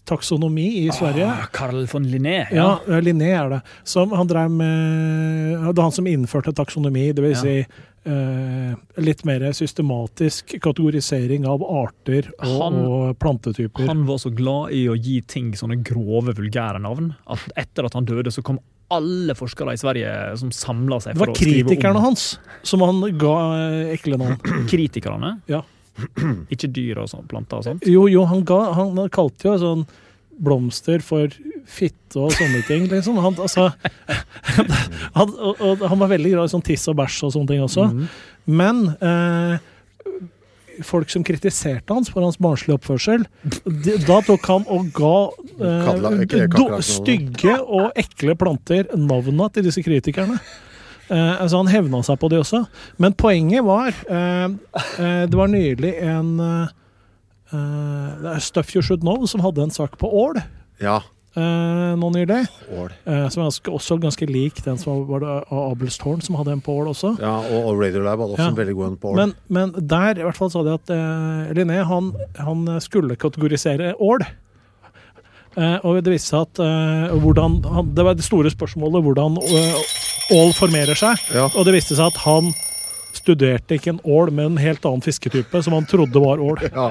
[0.09, 1.29] taksonomi i Sverige.
[1.31, 2.40] Ah, Carl von Linné.
[2.55, 3.61] Ja, eh, Linné er det.
[3.87, 7.37] Som han drev med Det var han som innførte taksonomi, dvs.
[7.37, 7.42] Ja.
[7.45, 7.66] Si,
[8.11, 13.87] eh, litt mer systematisk kategorisering av arter og, Han- og plantetyper.
[13.87, 17.95] Han var så glad i å gi ting sånne grove, vulgære navn at etter at
[17.95, 18.59] han døde, så kom
[18.94, 22.27] alle forskere i Sverige som samla seg det for var å skrive kritikerne om hans
[22.66, 24.37] som han ga eh, ekle navn.
[24.72, 25.37] kritikerne.
[25.51, 25.62] Ja.
[26.55, 27.87] Ikke dyr og sånn, planter og sånt.
[27.88, 29.87] Jo, jo, han, ga, han kalte jo sånn
[30.37, 31.33] blomster for
[31.66, 33.16] fitte og sånne ting, liksom.
[33.25, 33.70] Han, altså,
[35.18, 37.64] han, og, og han var veldig glad i sånn tiss og bæsj og sånne ting
[37.64, 37.88] også.
[37.90, 38.05] Mm.
[38.61, 39.72] Men eh,
[40.85, 43.25] folk som kritiserte hans for hans barnslige oppførsel,
[43.65, 45.17] de, da tok han og ga
[45.57, 50.39] eh, ikke do, stygge og ekle planter navna til disse kritikerne.
[51.07, 52.65] Eh, altså Han hevna seg på de også.
[52.99, 54.49] Men poenget var eh,
[54.99, 56.73] eh, Det var nylig en eh,
[57.55, 60.41] eh, Stuff You Should Know som hadde en sak på Ål
[60.83, 61.01] Ja.
[61.37, 62.38] Eh, nå nylig.
[62.77, 62.90] Ål.
[63.07, 66.53] Eh, som er ganske, også ganske lik den som var, det av Abelstårn, som hadde
[66.57, 67.12] en på Ål også.
[67.20, 68.49] ja og, og Radiolab hadde også Ja.
[68.55, 69.20] en veldig god en på Ål.
[69.22, 73.94] Men, men der i hvert fall sa de at eh, Linné han, han skulle kategorisere
[74.01, 74.25] ål.
[75.57, 79.38] Eh, og det viste seg at eh, hvordan, han, Det var det store spørsmålet hvordan
[79.40, 79.79] eh,
[80.37, 81.16] ål formerer seg.
[81.33, 81.46] Ja.
[81.57, 82.51] Og det viste seg at han
[83.16, 86.61] studerte ikke en ål, men en helt annen fisketype som han trodde var ål.
[86.68, 86.90] Ja.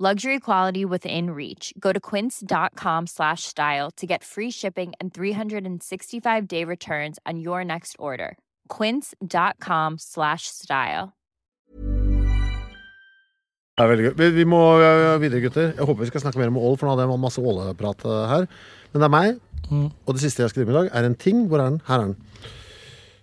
[0.00, 1.72] Luxury quality within reach.
[1.78, 7.94] Go to quince.com slash style to get free shipping and 365-day returns on your next
[8.00, 8.36] order.
[8.68, 11.12] quince.com slash style.
[13.78, 14.12] Det er veldig gøy.
[14.18, 14.60] Vi, vi må
[15.22, 15.70] videre, gutter.
[15.78, 18.20] Jeg håper vi skal snakke mer om ål, for nå hadde jeg masse åleprat øh,
[18.30, 18.44] her.
[18.92, 19.40] Men det er meg,
[19.70, 19.86] Mm.
[20.06, 21.46] og det siste jeg skriver i dag, er en ting.
[21.48, 21.80] Hvor er den?
[21.86, 22.16] Her er den.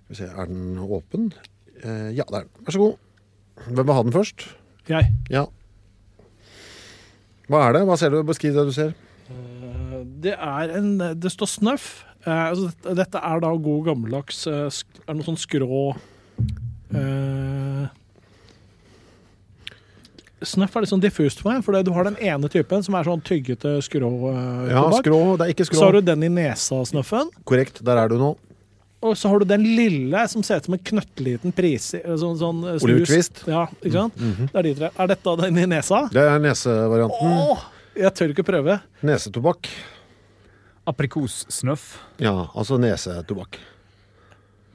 [0.07, 1.27] Skal vi se, er den åpen?
[1.83, 2.49] Eh, ja, det er den.
[2.65, 2.95] Vær så god.
[3.67, 4.47] Hvem vil ha den først?
[4.89, 5.11] Jeg.
[5.29, 5.43] Ja.
[7.51, 7.81] Hva er det?
[7.89, 8.21] Hva ser du?
[8.27, 8.93] Beskriv det du ser.
[9.27, 11.89] Eh, Det er en Det står snøff.
[12.25, 15.83] Eh, altså dette, er da god gammeldags eh, Er det noe sånn skrå
[20.41, 23.05] Snøff er litt sånn diffust for meg, for du har den ene typen som er
[23.05, 24.09] sånn tyggete skrå.
[24.71, 25.19] Ja, skrå.
[25.37, 27.29] Det er ikke Så har du den i nesa-snøffen.
[27.45, 27.83] Korrekt.
[27.85, 28.31] Der er du nå.
[29.01, 31.87] Og så har du den lille som ser ut som en knøttliten pris...
[32.05, 32.83] Sånn, sånn eh, snus.
[32.85, 33.41] Oliver Twist.
[33.49, 34.19] Ja, ikke sant?
[34.21, 34.51] Mhm.
[34.51, 34.89] Det er de tre.
[35.01, 36.03] Er dette den i nesa?
[36.13, 37.33] Det er nesevarianten.
[37.47, 37.63] Åh,
[38.03, 38.77] jeg tør ikke prøve.
[39.09, 39.71] Nesetobakk.
[40.91, 41.85] Aprikossnøff.
[42.21, 43.57] Ja, altså nesetobakk.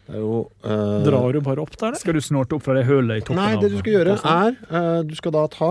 [0.06, 1.98] Det er jo eh, Drar du bare opp der, eller?
[1.98, 4.52] Skal du snorte opp fra det hølet i toppen Nei, det du skal gjøre er
[4.54, 5.70] eh, Du skal da ta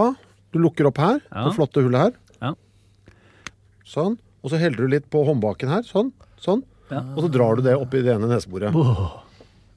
[0.51, 1.45] Du lukker opp her, Ja.
[1.47, 2.17] det flotte hullet her.
[2.43, 2.49] Ja.
[3.87, 4.17] Sånn.
[4.43, 5.87] Og så heller du litt på håndbaken her.
[5.87, 6.11] Sånn.
[6.43, 6.65] Sånn.
[6.91, 7.01] Ja.
[7.15, 8.75] Og så drar du det oppi det ene neseboret.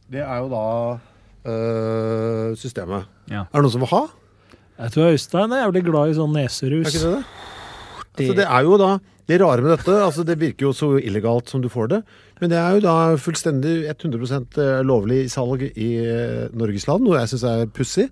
[0.08, 0.64] Det er jo da
[1.48, 3.08] øh, systemet.
[3.28, 3.44] Ja.
[3.44, 4.02] Er det noen som vil ha?
[4.78, 6.86] Jeg tror Øystein er jævlig glad i sånn neserus.
[6.86, 7.22] Er ikke det det?
[8.18, 8.90] Altså, det er jo da
[9.28, 11.98] Det rare med dette altså Det virker jo så illegalt som du får det.
[12.40, 17.32] Men det er jo da fullstendig 100 lovlig salg i eh, Norges land, noe jeg
[17.34, 18.06] syns er pussig.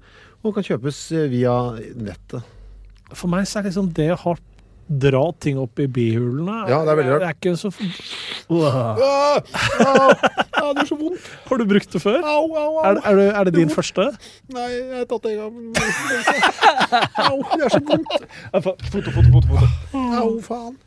[0.45, 1.55] Og kan kjøpes eh, via
[1.95, 2.45] nettet.
[3.15, 4.35] For meg så er det liksom det å ha
[4.87, 7.25] dra ting opp i bihulene Ja, det er veldig rart.
[7.25, 7.71] Det er ikke så
[8.47, 9.43] Ah,
[9.83, 11.25] ah, det er så vondt.
[11.49, 12.21] Har du brukt det før?
[12.23, 12.85] Au, au, au.
[12.85, 14.07] Er, er, det, er det din første?
[14.55, 15.55] Nei, jeg har tatt det en gang.
[17.27, 18.15] Au, det er så vondt.
[18.55, 19.49] Foto, foto, foto.
[19.51, 19.67] foto.
[20.21, 20.79] Au, faen.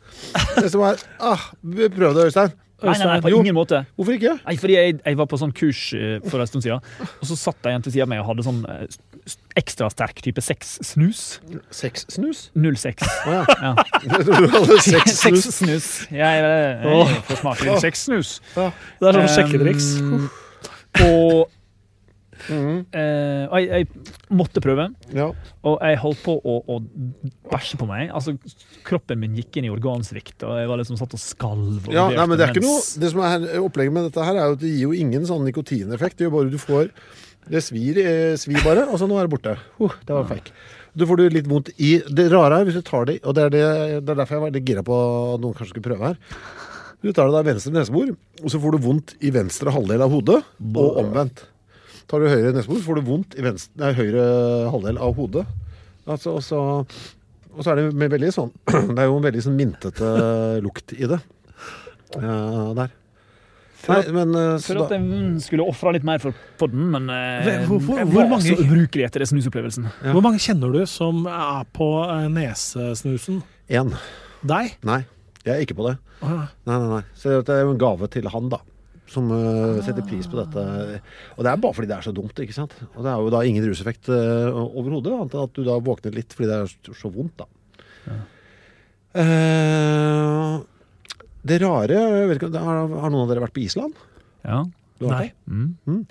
[0.56, 2.56] Det som er ah, Prøv det, Øystein.
[2.80, 3.82] Nei, nei, nei, på ingen måte.
[3.98, 4.34] Hvorfor ikke?
[4.46, 7.36] Nei, fordi jeg, jeg var på sånn kurs eh, for en stund siden, og så
[7.38, 8.84] satt jeg en til siden av meg og hadde sånn eh,
[9.60, 11.22] ekstra sterk type seks-snus.
[11.74, 12.42] Sexsnus?
[12.56, 13.04] 06.
[13.04, 13.44] Å ja.
[13.60, 13.72] Ja.
[14.24, 14.80] Trodde du hadde.
[15.20, 15.88] Seks-snus.
[16.08, 18.34] Jeg, jeg, jeg får smake litt seks-snus.
[18.56, 19.90] Det er sånn sjekkedriks.
[20.00, 20.28] Um,
[21.04, 21.59] og
[22.48, 22.86] Mhm.
[22.96, 25.26] eh, og jeg, jeg måtte prøve, Ja.
[25.64, 26.78] og jeg holdt på å, å
[27.50, 28.10] bæsje på meg.
[28.16, 28.36] Altså,
[28.86, 31.88] kroppen min gikk inn i organsvikt, og jeg var liksom satt og skalv.
[31.88, 34.34] og Ja, nei, men det er ikke noe Det som er opplegget med dette her,
[34.36, 36.16] er jo at det gir jo ingen sånn nikotineffekt.
[36.16, 36.90] Det gjør bare du får
[37.50, 39.56] Det svir, eh, svir bare, og så nå er det borte.
[39.80, 40.52] Uh, det var fake.
[40.94, 43.44] Du får det litt vondt i Det rare er hvis du tar det Og det
[43.44, 43.60] er, det,
[44.04, 44.96] det er derfor jeg var litt gira på
[45.34, 46.18] at noen kanskje skulle prøve her.
[47.00, 48.10] Du tar det der venstre nesebor,
[48.44, 50.42] og så får du vondt i venstre halvdel av hodet,
[50.76, 51.46] og omvendt.
[52.10, 54.24] Tar du høyre nesebor, får du vondt i venstre, nei, høyre
[54.72, 55.44] halvdel av hodet.
[56.10, 56.60] Altså, og, så,
[57.54, 58.48] og så er det med veldig sånn
[58.96, 60.08] Det er jo en veldig sånn mintete
[60.66, 61.20] lukt i det.
[62.16, 62.96] Uh, der.
[63.88, 67.80] Nei, men eh, For at jeg skulle ofra litt mer for podden, men eh, Hvor-
[67.86, 69.86] hvor- hvor mange- ubrukelig etter det snusopplevelsen.
[70.04, 70.12] Ja.
[70.12, 73.38] Hvor mange kjenner du som er på eh, nesesnusen?
[73.70, 73.94] én.
[74.44, 74.74] Deg?
[74.84, 74.98] Nei,
[75.46, 75.94] jeg er ikke på det.
[76.20, 77.00] Ah, Nei, nei, nei.
[77.16, 78.58] Så det er jo en gave til han, da.
[79.10, 80.64] Som uh, setter pris på dette.
[81.34, 82.76] Og det er bare fordi det er så dumt, ikke sant.
[82.92, 86.14] Og det er jo da ingen ruseffekt uh, overhodet, annet enn at du da våkner
[86.14, 87.48] litt fordi det er så, vondt, da.
[89.10, 90.52] Eh,
[91.50, 93.96] det rare jeg vet ikke, har, har noen av dere vært på Island?
[94.44, 94.62] Ja.
[95.00, 95.30] Nei.
[95.48, 95.72] Mm.
[95.88, 96.04] Mm.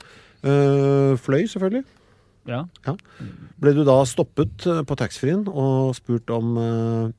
[0.43, 1.85] Uh, fløy, selvfølgelig.
[2.87, 2.95] ja.
[3.61, 7.11] Ble du da stoppet på taxfree-en og spurt om uh,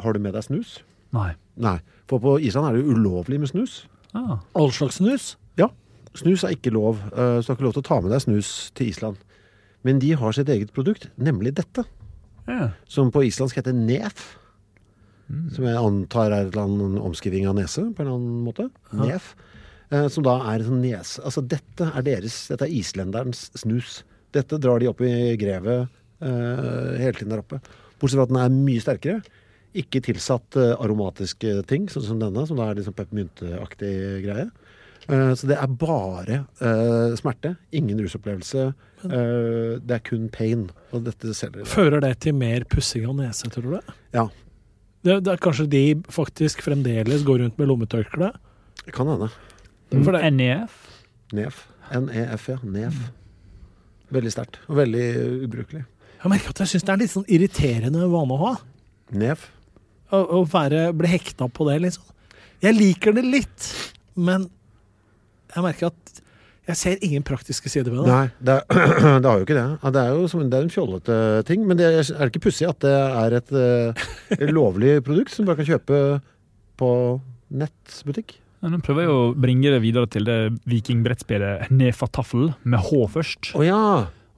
[0.00, 0.78] Har du med deg snus?
[1.14, 1.32] Nei.
[1.60, 1.78] Nei.
[2.08, 3.82] For på Island er det jo ulovlig med snus.
[4.16, 4.38] Ah.
[4.58, 5.36] All slags snus?
[5.60, 5.68] Ja.
[6.16, 8.24] Snus er ikke lov, eh, så du har ikke lov til å ta med deg
[8.24, 9.16] snus til Island.
[9.86, 11.84] Men de har sitt eget produkt, nemlig dette.
[12.48, 12.72] Ja.
[12.88, 14.38] Som på islandsk heter nef.
[15.52, 18.70] Som jeg antar er annet omskriving av nese, på en eller annen måte.
[18.96, 19.34] Nef.
[19.92, 24.02] Eh, som da er sånn nese Altså dette er deres, dette er islenderens snus.
[24.36, 25.86] Dette drar de opp i grevet
[26.20, 27.60] eh, hele tiden der oppe.
[27.98, 29.22] Bortsett fra at den er mye sterkere.
[29.76, 33.92] Ikke tilsatt eh, aromatiske ting, sånn som denne, som da er liksom peppermynteaktig
[34.24, 34.48] greie.
[35.08, 37.54] Eh, så det er bare uh, smerte.
[37.76, 38.68] Ingen rusopplevelse.
[39.04, 40.66] Uh, det er kun pain.
[40.92, 43.96] Og dette selger Fører det til mer pussing av nese, tror du det?
[44.16, 44.26] Ja.
[45.06, 48.32] Det, det er kanskje de faktisk fremdeles går rundt med lommetørkle?
[48.84, 49.30] Det kan hende.
[49.92, 50.80] Det- NEF?
[51.32, 51.62] Nef.
[51.92, 52.58] NEF, ja.
[52.64, 52.98] Nef.
[54.12, 54.58] Veldig sterkt.
[54.68, 55.06] Og veldig
[55.46, 55.84] ubrukelig.
[56.18, 58.52] Jeg merker at jeg syns det er litt sånn irriterende vane å ha.
[59.14, 59.46] Nef.
[60.08, 62.04] Å, å være, bli hekta på det, liksom.
[62.64, 63.66] Jeg liker det litt,
[64.18, 64.48] men
[65.54, 66.22] jeg merker at
[66.68, 68.12] jeg ser ingen praktiske sider ved det.
[68.12, 69.92] Nei, det, er, det har jo ikke det.
[69.94, 71.62] Det er jo som, det er en fjollete ting.
[71.68, 73.54] Men det er, er det ikke pussig at det er et
[74.36, 76.00] et lovlig produkt som du bare kan kjøpe
[76.80, 76.90] på
[77.62, 78.36] nettbutikk?
[78.60, 80.36] Ja, Nå prøver jeg å bringe det videre til det
[80.68, 83.52] vikingbrettspillet Nefataffel, med H først.
[83.56, 83.80] Oh, ja!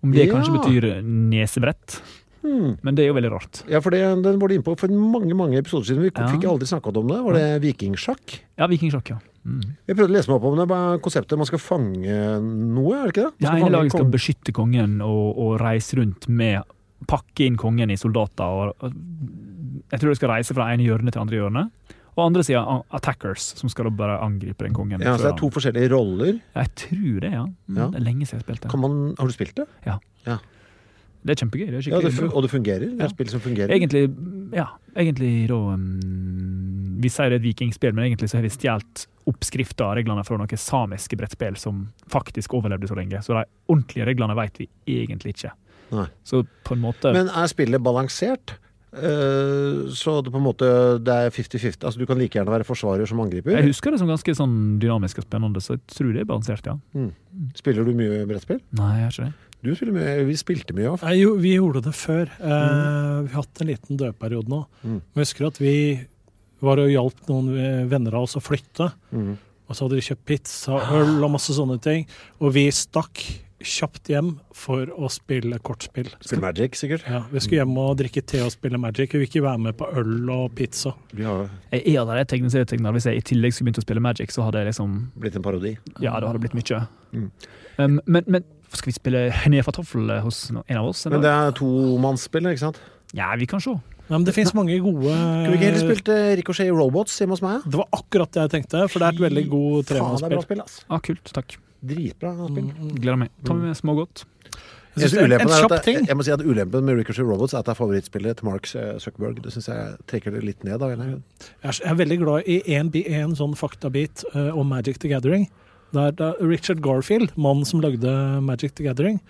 [0.04, 0.34] Om det Ja.
[0.36, 1.98] kanskje betyr nesebrett.
[2.42, 2.76] Hmm.
[2.82, 3.62] Men det er jo veldig rart.
[3.68, 6.02] Ja, for det, den var du inne på for mange mange episoder siden.
[6.06, 6.26] Vi Ja.
[6.28, 7.18] fikk aldri snakket om det.
[7.26, 8.38] Var det vikingsjakk?
[8.58, 9.18] Ja, vikingsjakk, ja.
[9.46, 9.60] Mm.
[9.88, 10.68] Jeg prøvde å lese meg opp om det.
[10.68, 13.32] Bare konseptet man skal fange noe, er det ikke det?
[13.40, 16.62] Man Ja, ene laget skal beskytte kongen og, og reise rundt med
[17.08, 18.44] Pakke inn kongen i soldater.
[18.44, 18.92] Og,
[19.90, 21.70] jeg tror de skal reise fra ene hjørnet til andre hjørnet.
[22.18, 22.60] Og andre sida
[22.92, 25.00] attackers, som skal bare angripe den kongen.
[25.00, 26.40] Ja, så det er to forskjellige roller.
[26.54, 27.44] Ja, Jeg tror det, ja.
[27.68, 27.86] Mm, Ja.
[27.88, 28.68] Det er lenge siden jeg spilte.
[28.68, 29.66] Kan man, har du spilt det?
[31.20, 31.66] Det er kjempegøy.
[31.68, 32.86] Det er Ja, det, og det fungerer?
[32.86, 33.12] Det er ja.
[33.12, 33.74] spill som fungerer?
[33.76, 34.06] Egentlig,
[34.56, 34.66] ja,
[34.96, 35.82] egentlig da um,
[37.00, 40.24] Vi sier det er et vikingspill, men egentlig så har vi stjålet oppskrifta og reglene
[40.26, 43.20] fra noen samiske brettspill som faktisk overlevde så lenge.
[43.24, 44.68] Så de ordentlige reglene vet vi
[45.00, 45.52] egentlig ikke.
[45.94, 46.08] Nei.
[46.24, 48.56] Så på en måte Men er spillet balansert?
[48.90, 50.66] Eh, så det på en måte
[50.98, 51.84] det er 50-50?
[51.84, 53.54] Altså Du kan like gjerne være forsvarer som angriper?
[53.58, 56.66] Jeg husker det som ganske sånn dynamisk og spennende, så jeg tror det er balansert,
[56.66, 57.06] ja.
[57.58, 58.60] Spiller du mye brettspill?
[58.78, 59.49] Nei, jeg gjør ikke det.
[59.60, 61.04] Du spiller med, Vi spilte mye av.
[61.16, 62.30] Jo, vi gjorde det før.
[62.40, 64.62] Eh, vi har hatt en liten dødperiode nå.
[64.82, 64.96] Mm.
[65.00, 65.76] Men jeg husker at vi
[66.64, 68.90] var og hjalp noen eh, venner av oss å flytte.
[69.12, 69.36] Mm.
[69.70, 72.08] Og så hadde de kjøpt pizza, øl og masse sånne ting.
[72.40, 73.22] Og vi stakk
[73.60, 76.08] kjapt hjem for å spille kortspill.
[76.24, 77.04] Spille Magic, sikkert?
[77.04, 79.12] Ja, Vi skulle hjem og drikke te og spille Magic.
[79.12, 80.94] Vi vil ikke være med på øl og pizza.
[81.12, 82.92] Vi har Jeg er jeg tegneserietegner.
[82.96, 85.44] Hvis jeg i tillegg skulle begynt å spille Magic, så hadde jeg liksom blitt en
[85.44, 85.76] parodi.
[86.00, 86.86] Ja, det hadde blitt mye.
[87.12, 87.30] Mm.
[87.78, 88.44] Um, men, men
[88.78, 91.06] skal vi spille Nefatoffel hos en av oss?
[91.10, 92.82] Men det er tomannsspill, ikke sant?
[93.16, 93.74] Ja, vi kan se.
[94.10, 97.36] Ja, men det fins mange gode Skulle vi ikke heller spilt eh, Ricochet Robots hjemme
[97.36, 97.62] hos meg?
[97.66, 100.42] Det var akkurat det jeg tenkte, for det er et veldig god tremannsspill.
[100.46, 100.62] spill.
[100.90, 101.54] Ah, kult, takk.
[101.80, 102.72] Dritbra spill.
[102.96, 103.32] Gleder meg.
[103.46, 104.24] Ta med smågodt.
[104.98, 106.00] Jeg Jeg, en, en kjapp ting.
[106.00, 108.48] jeg, jeg må si at Ulempen med Ricochet Robots er at det er favorittspillet til
[108.48, 109.38] Mark eh, Zuckerberg.
[109.44, 110.82] Det syns jeg trekker det litt ned.
[110.82, 111.22] eller grunn.
[111.62, 115.46] Jeg er, veldig glad i en, sånn faktabit eh, om Magic the Gathering.
[115.92, 118.12] Der, der Richard Garfield, mannen som lagde
[118.42, 119.20] Magic the Gathering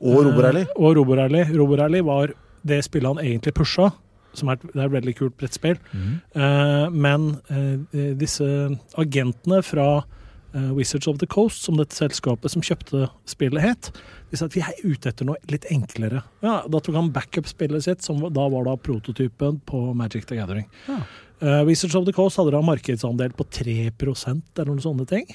[0.00, 0.60] Og Roborally.
[0.66, 1.44] eh, og Roborally.
[1.56, 2.32] Roborally var
[2.66, 3.90] det spillet han egentlig pusha,
[4.36, 5.78] som er, det er et veldig kult brettspill.
[6.36, 8.44] Eh, men eh, disse
[9.00, 9.86] agentene fra
[10.54, 13.90] eh, Wizards of the Coast, som dette selskapet som kjøpte spillet het,
[14.30, 16.22] de sa at vi er ute etter noe litt enklere.
[16.44, 20.68] Ja, Da tok han backup-spillet sitt, som da var da prototypen på Magic the Gathering.
[20.88, 21.00] Ja.
[21.40, 25.26] Eh, Wizards of the Coast hadde da markedsandel på 3% eller noen sånne ting.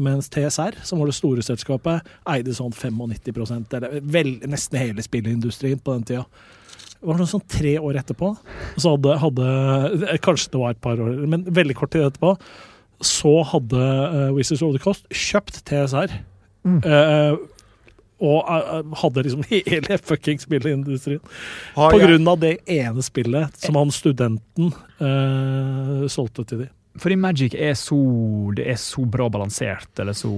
[0.00, 5.80] Mens TSR, som var det store selskapet, eide sånn 95% eller vel, nesten hele spillindustrien
[5.82, 6.24] på den tida.
[7.02, 8.28] Det var noe sånn tre år etterpå,
[8.78, 12.36] så hadde, hadde Kanskje det var et par år, men veldig kort tid etterpå,
[13.02, 16.14] så hadde uh, Wizards of the Coast kjøpt TSR.
[16.86, 17.40] eh,
[18.22, 21.22] og eh, hadde liksom hele fucking spillindustrien.
[21.74, 24.70] Har På grunn av det ene spillet som han studenten
[25.02, 26.70] uh, solgte til dem.
[27.00, 27.96] Fordi Magic er så
[28.54, 30.28] Det er så bra balansert, eller så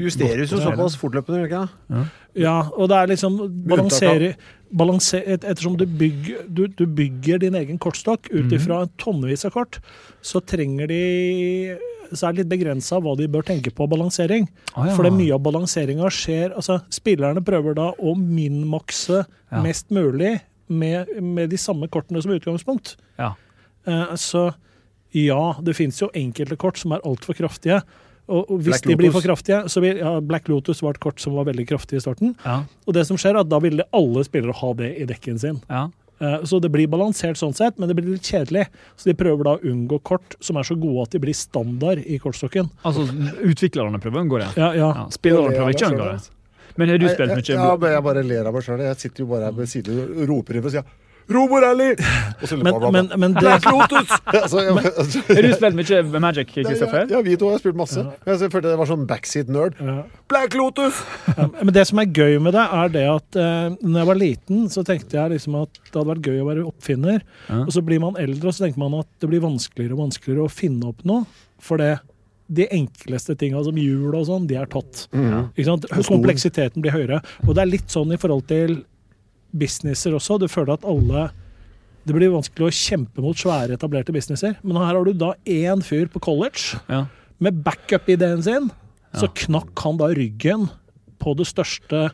[0.00, 2.06] Justeres jo såpass fortløpende, gjør det ikke det?
[2.40, 3.36] Ja, og det er liksom
[3.68, 4.34] balansere,
[4.72, 8.54] balanse- et- Ettersom du bygger, du, du bygger din egen kortstokk ut Mhm.
[8.56, 9.80] ifra en tonnevis av kort,
[10.22, 11.76] så trenger de
[12.12, 14.48] så er det litt begrensa hva de bør tenke på balansering.
[14.74, 14.96] Ah, ja.
[14.96, 19.62] For det mye av balanseringa skjer altså Spillerne prøver da å minmakse Ja.
[19.62, 22.96] mest mulig med, med de samme kortene som utgangspunkt.
[23.18, 23.34] Ja.
[23.86, 24.54] Uh, så
[25.16, 27.80] ja, det fins jo enkelte kort som er altfor kraftige.
[28.30, 31.00] Og, og hvis Black de blir for kraftige, så vil ja, Black Lotus var et
[31.02, 32.36] kort som var veldig kraftig i starten.
[32.44, 32.60] Ja.
[32.86, 35.62] Og det som skjer er at da ville alle spillere ha det i dekken sin.
[35.68, 35.88] ja.
[36.20, 38.66] Eh, Så det blir balansert sånn sett, men det blir litt kjedelig.
[38.94, 42.02] Så de prøver da å unngå kort som er så gode at de blir standard
[42.04, 42.68] i kortstokken.
[42.84, 43.06] Altså,
[43.40, 44.50] utviklerne prøver å unngå det.
[44.60, 44.90] Ja, ja.
[45.00, 46.36] Ja, Spillerne prøver ikke å unngå det.
[46.76, 48.82] Men har du spilt mye Ja, men jeg bare ler av meg sjøl.
[48.84, 50.84] Jeg sitter jo bare her ved siden og roper inn sier.
[51.28, 51.94] Roborally!
[52.62, 54.10] Men, men, men det Black Lotus!
[54.42, 57.06] altså, jeg, altså, Har du spilt mye med Magic, ja, Kristoffer?
[57.10, 58.02] ja, vi to har spilt masse.
[58.02, 58.34] Ja.
[58.34, 59.78] Jeg følte jeg var sånn backseat-nerd.
[59.78, 59.96] Ja.
[60.30, 61.02] Black Lotus!
[61.36, 64.20] Ja, Men det som er gøy med det, er det at eh, når jeg var
[64.22, 67.24] liten, så tenkte jeg liksom at det hadde vært gøy å være oppfinner.
[67.48, 67.62] Ja.
[67.64, 70.46] Og så blir man eldre, og så tenker man at det blir vanskeligere og vanskeligere
[70.46, 71.26] å finne opp noe.
[71.60, 71.94] For det,
[72.50, 75.06] de enkleste tinga som hjul og sånn, de er tatt.
[75.14, 75.86] Ikke sant?
[76.08, 77.20] Kompleksiteten blir høyere.
[77.46, 78.80] Og det er litt sånn i forhold til
[79.56, 80.38] businesser også.
[80.40, 81.30] Du føler at alle
[82.06, 84.54] Det blir vanskelig å kjempe mot svære, etablerte businesser.
[84.64, 87.06] Men her har du da én fyr på college Ja.
[87.38, 88.70] med backup-ideen sin,
[89.14, 89.28] så Ja.
[89.28, 90.70] knakk han da ryggen
[91.20, 92.10] på det største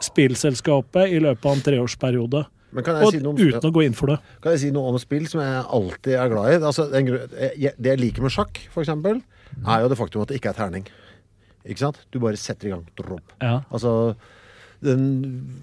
[0.00, 2.46] spillselskapet i løpet av en treårsperiode.
[2.72, 4.18] Men kan jeg, Og si noe om, uten å gå inn for det.
[4.42, 6.64] kan jeg si noe om spill som jeg alltid er glad i?
[6.64, 9.22] Altså, det jeg liker med sjakk, for eksempel,
[9.66, 10.86] er jo det faktum at det ikke er terning.
[11.68, 11.98] Ikke sant?
[12.10, 12.84] Du bare setter i gang.
[13.40, 13.60] Ja.
[13.70, 14.16] Altså,
[14.82, 15.02] den,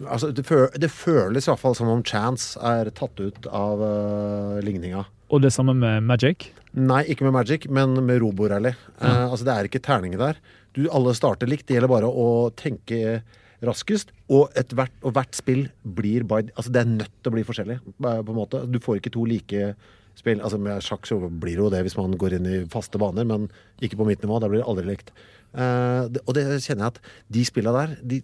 [0.07, 3.83] altså det, føl, det føles i hvert fall som om chance er tatt ut av
[3.83, 5.03] uh, ligninga.
[5.29, 6.49] Og det samme med Magic?
[6.77, 8.71] Nei, ikke med Magic, men med Roborally.
[9.01, 10.39] Eh, altså, det er ikke terninger der.
[10.77, 11.67] Du, alle starter likt.
[11.67, 13.19] Det gjelder bare å tenke
[13.65, 14.13] raskest.
[14.29, 17.79] Og, hvert, og hvert spill blir by, Altså, det er nødt til å bli forskjellig,
[17.81, 18.63] eh, på en måte.
[18.69, 19.73] Du får ikke to like
[20.19, 20.41] spill.
[20.41, 23.27] Altså, med sjakk så blir det jo det hvis man går inn i faste baner,
[23.29, 23.49] men
[23.81, 24.41] ikke på mitt nivå.
[24.41, 25.13] Da blir det aldri likt.
[25.49, 26.99] Uh, det, og det kjenner jeg at
[27.33, 28.19] de spilla der, de,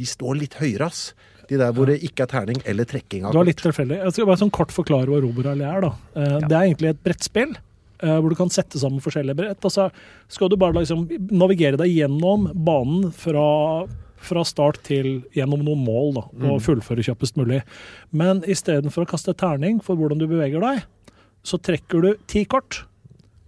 [0.00, 1.12] de står litt høyere, ass.
[1.50, 3.48] De der hvor det ikke er terning eller trekking av Du har kort.
[3.50, 3.96] litt tilfeldig.
[4.04, 5.80] Jeg skal bare sånn kort forklare hva Roborally er.
[5.82, 5.90] da.
[6.14, 7.56] Eh, Det er egentlig et brettspill.
[8.02, 9.64] eh, Hvor du kan sette sammen forskjellige brett.
[9.64, 9.90] Og så
[10.28, 13.86] skal du bare liksom navigere deg gjennom banen fra,
[14.16, 16.22] fra start til gjennom noen mål, da,
[16.52, 17.62] og fullføre kjappest mulig.
[18.12, 20.84] Men istedenfor å kaste terning for hvordan du beveger deg,
[21.42, 22.84] så trekker du ti kort.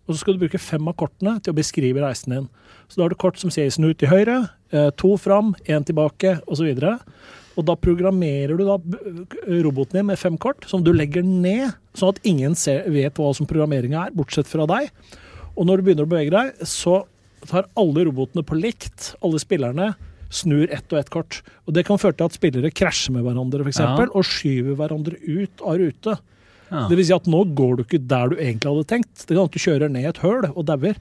[0.09, 2.49] Og så skal du bruke fem av kortene til å beskrive reisen din.
[2.89, 4.51] Så da har du kort som sier snu til høyre,
[4.97, 6.71] to fram, én tilbake, osv.
[7.53, 8.79] Og da programmerer du da
[9.63, 13.33] roboten din med fem kort, som du legger ned, sånn at ingen ser, vet hva
[13.37, 14.89] som programmeringa er, bortsett fra deg.
[15.53, 17.03] Og når du begynner å bevege deg, så
[17.51, 19.93] tar alle robotene på likt, alle spillerne,
[20.33, 21.43] snur ett og ett kort.
[21.69, 24.07] Og det kan føre til at spillere krasjer med hverandre, f.eks., Ja.
[24.09, 26.15] og skyver hverandre ut av rute.
[26.73, 26.87] Ja.
[26.89, 29.27] Det vil si at nå går du ikke der du egentlig hadde tenkt.
[29.27, 30.97] Det kan at du kjører ned et høl og dauer.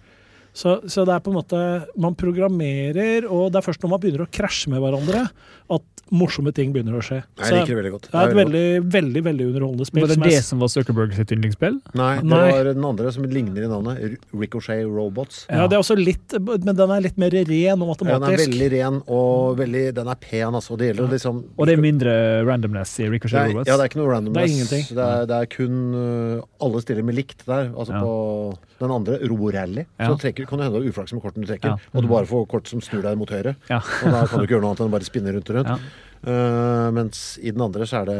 [0.53, 1.59] Så, så det er på en måte
[1.95, 5.29] Man programmerer, og det er først når man begynner å krasje med hverandre,
[5.71, 7.21] at morsomme ting begynner å skje.
[7.39, 8.07] Jeg liker det veldig godt.
[8.11, 10.01] det er et Det veldig, veldig veldig underholdende spill.
[10.03, 10.41] Var det som er det er...
[10.43, 11.77] som var Zuckerberg sitt yndlingsspill?
[11.95, 12.39] Nei, det Nei.
[12.51, 14.17] var den andre som ligner i navnet.
[14.35, 15.45] Ricochet Robots.
[15.47, 18.11] ja, det er også litt, Men den er litt mer ren og matematisk.
[18.11, 20.75] Ja, den er veldig ren og veldig, den er pen, altså.
[20.81, 22.17] Det gjelder liksom Og det er mindre
[22.49, 23.71] randomness i Ricochet Robots?
[23.71, 24.43] ja, det er ikke noe randomness.
[24.43, 24.85] Det er ingenting.
[24.99, 27.71] Det er, det er kun uh, Alle stiller med likt der.
[27.71, 28.03] Altså Ja.
[28.03, 30.09] på den andre, Roborally, Ja.
[30.11, 31.75] så trekker, kan det hende det er uflaks med kortene du trekker.
[31.75, 31.91] Ja.
[31.93, 33.55] Og du bare får kort som snur deg mot høyre.
[33.69, 33.79] Ja.
[33.81, 35.71] Og da kan du ikke gjøre noe annet enn å bare spinne rundt og rundt.
[35.71, 36.09] Ja.
[36.21, 38.17] Uh, mens i den andre så er det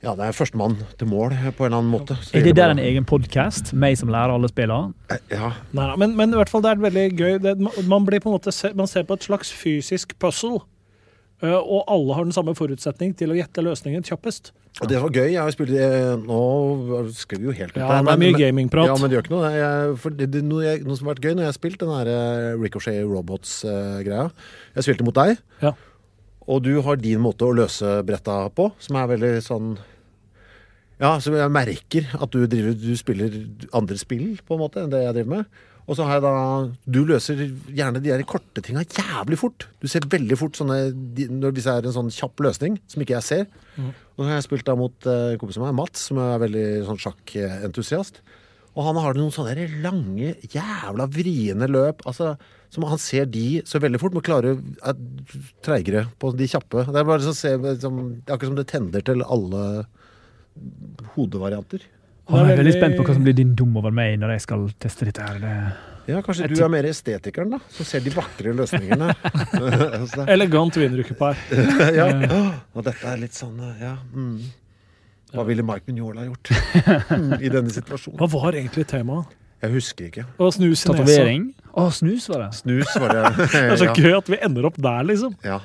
[0.00, 2.16] Ja, det er førstemann til mål på en eller annen måte.
[2.24, 3.72] Så Er det der en egen podkast?
[3.76, 4.94] Meg som lærer alle spillene?
[5.32, 5.50] Ja.
[5.76, 7.38] Nei, men, men i hvert fall det er veldig gøy.
[7.44, 10.62] Det, man- man, blir på en måte se, man ser på et slags fysisk puzzle.
[11.42, 14.52] Eh, og alle har den samme forutsetning til å gjette løsningen kjappest.
[14.80, 15.32] Og det var gøy.
[15.32, 16.40] Jeg har spilt i- Nå
[17.12, 18.86] skrev vi jo helt ut Ja, der, det er mye gamingprat.
[18.86, 19.50] Ja, men det gjør ikke noe.
[19.50, 21.90] Jeg, det, det, noe, jeg, noe som har vært gøy når jeg har spilt den
[21.96, 24.30] der eh, Ricochet Robots-greia
[24.76, 25.72] Jeg spilte mot deg, Ja.
[26.46, 29.72] og du har din måte å løse bretta på, som er veldig sånn
[31.00, 33.32] Ja, så jeg merker at du, driver, du spiller
[33.72, 35.46] andre spill, på en måte, enn det jeg driver med.
[35.88, 36.34] Og så har jeg da
[36.84, 37.40] Du løser
[37.72, 39.66] gjerne de der korte tinga jævlig fort.
[39.82, 43.16] Du ser veldig fort sånne når, Hvis det er en sånn kjapp løsning som ikke
[43.18, 43.48] jeg ser.
[43.80, 46.40] Og så har jeg spilt da mot eh, en kompis av meg, Mats, som er
[46.42, 48.20] veldig sånn sjakkentusiast.
[48.78, 52.04] Og han har noen sånne lange, jævla vriene løp.
[52.06, 52.36] Altså,
[52.70, 55.00] som Han ser de så veldig fort, men klarer er
[55.66, 56.84] treigere på de kjappe.
[56.86, 59.64] Det er bare så se, som, det er akkurat som det tender til alle
[61.16, 61.82] hodevarianter.
[62.30, 64.36] Å, jeg er veldig veldig- spent på hva som blir din dum over meg når
[64.36, 65.40] jeg skal teste dette her.
[65.42, 65.54] Det...
[66.10, 69.12] Ja, Kanskje Jeg du er mer estetikeren, da, som ser de vakre løsningene.
[70.34, 71.38] Elegant vindrukkepar.
[72.00, 72.08] ja.
[72.74, 73.96] Og dette er litt sånn eh, Ja.
[74.14, 74.40] Mm.
[75.30, 78.16] Hva ville Mike Mignola gjort mm, i denne situasjonen?
[78.18, 79.36] Hva var egentlig temaet?
[79.60, 80.24] Jeg husker ikke.
[80.40, 80.88] Og snus i.
[80.88, 81.44] Tatovering?
[81.78, 82.48] Å, snus var det.
[82.58, 83.22] Snus var det.
[83.52, 85.36] Det er så gøy at vi ender opp der, liksom.
[85.46, 85.60] Ja.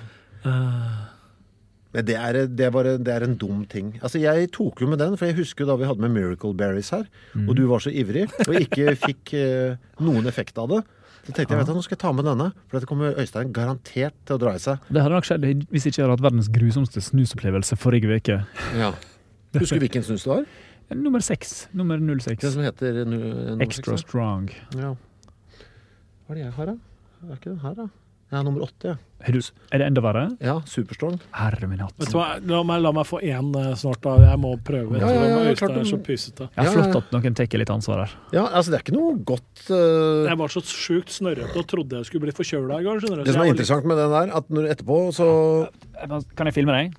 [1.96, 3.94] Men det er, det, var, det er en dum ting.
[4.04, 6.52] Altså, Jeg tok jo med den, for jeg husker jo da vi hadde med Miracle
[6.60, 7.06] Berries her,
[7.46, 10.82] og du var så ivrig og ikke fikk eh, noen effekt av det.
[11.26, 13.50] Så tenkte jeg vet du, nå skal jeg ta med denne, for dette kommer Øystein
[13.56, 14.84] garantert til å dra i seg.
[14.94, 18.38] Det hadde nok skjedd hvis jeg ikke hadde hatt verdens grusomste snusopplevelse forrige uke.
[18.78, 18.92] Ja.
[19.58, 20.46] Husker du hvilken snus det var?
[20.94, 21.64] Nummer seks.
[21.74, 22.44] Nummer 06.
[22.44, 24.52] Det som heter nu- nummer Extra 6, strong.
[24.78, 24.92] Ja.
[26.28, 26.76] Hva er det jeg har, da?
[27.24, 27.88] Det er ikke den her, da.
[28.34, 28.96] Ja, nummer åtte, ja.
[29.26, 29.42] Er, du,
[29.74, 30.24] er det enda verre?
[30.44, 31.16] Ja, Superstrong.
[31.34, 32.04] Herre min hatt.
[32.46, 34.16] La meg, la meg få én eh, snart, da.
[34.22, 35.00] Jeg må prøve.
[35.02, 36.50] Ja, ja, ja, klart er så pysete.
[36.58, 38.18] Ja, Ja, flott at noen tar litt ansvar her.
[38.36, 40.26] Ja, altså det er ikke noe godt uh...
[40.28, 43.02] Jeg var så sjukt snørrete og trodde jeg skulle bli forkjøla i går.
[43.06, 43.94] Det som er interessant litt...
[43.94, 45.30] med den der, at når etterpå så
[46.38, 46.94] Kan jeg filme deg?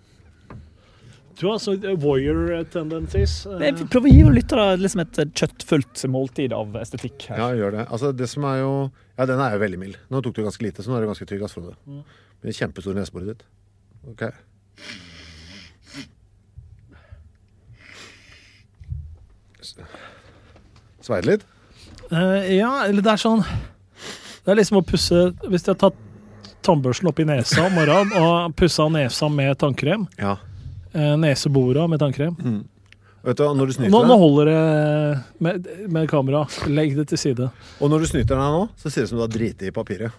[1.36, 3.42] Du har så warrior voyeur tendencies.
[3.44, 7.42] Prøv Jeg prøver å gi lyttere liksom et kjøttfullt måltid av estetikk her.
[7.42, 7.84] Ja, gjør det.
[7.92, 8.70] Altså det som er jo
[9.18, 9.98] Ja, den er jo veldig mild.
[10.12, 11.76] Nå tok du ganske lite, så nå er du ganske trygg, ass, Frode.
[11.84, 12.00] Mm.
[12.40, 13.44] Med det kjempestore neseboret ditt.
[14.08, 14.24] Ok.
[21.04, 21.46] Sveie det litt?
[22.12, 25.96] Uh, ja, eller det er sånn Det er liksom å pusse Hvis de har tatt
[26.66, 30.36] tannbørsten opp i nesa om morgenen og pussa nesa med tannkrem, Ja.
[30.96, 32.34] Eh, nesebora med tannkrem
[33.26, 34.58] Vet du, når du snyter Nå, nå holder det
[35.42, 36.44] med, med kamera.
[36.70, 37.48] Legg det til side.
[37.82, 39.74] og når du snyter deg nå, så ser det ut som du har driti i
[39.74, 40.14] papiret.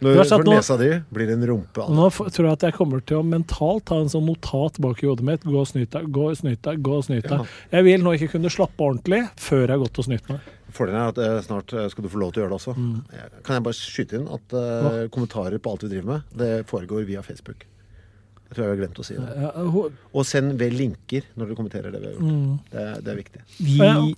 [0.00, 1.80] Når, for nå- nesa di blir en rumpe.
[1.80, 1.94] altså.
[1.96, 5.08] Nå tror jeg at jeg kommer til å mentalt ta en sånn notat bak i
[5.08, 5.44] hodet mitt.
[5.44, 7.54] Gå og snyt deg, gå og snyt deg, gå og snyt deg.
[7.72, 10.50] Jeg vil nå ikke kunne slappe ordentlig før jeg har gått og snytt meg.
[10.76, 12.74] Fordelen er at eh, snart eh, skal du få lov til å gjøre det også.
[12.76, 13.38] Mm.
[13.46, 17.06] Kan jeg bare skyte inn at eh, kommentarer på alt vi driver med, det foregår
[17.08, 17.64] via Facebook.
[18.56, 19.50] Tror jeg har glemt å si det.
[20.16, 22.28] Og send vel linker når dere kommenterer det vi har gjort.
[22.32, 22.58] Mm.
[22.72, 23.42] Det, er- det er viktig.
[23.60, 24.14] Vi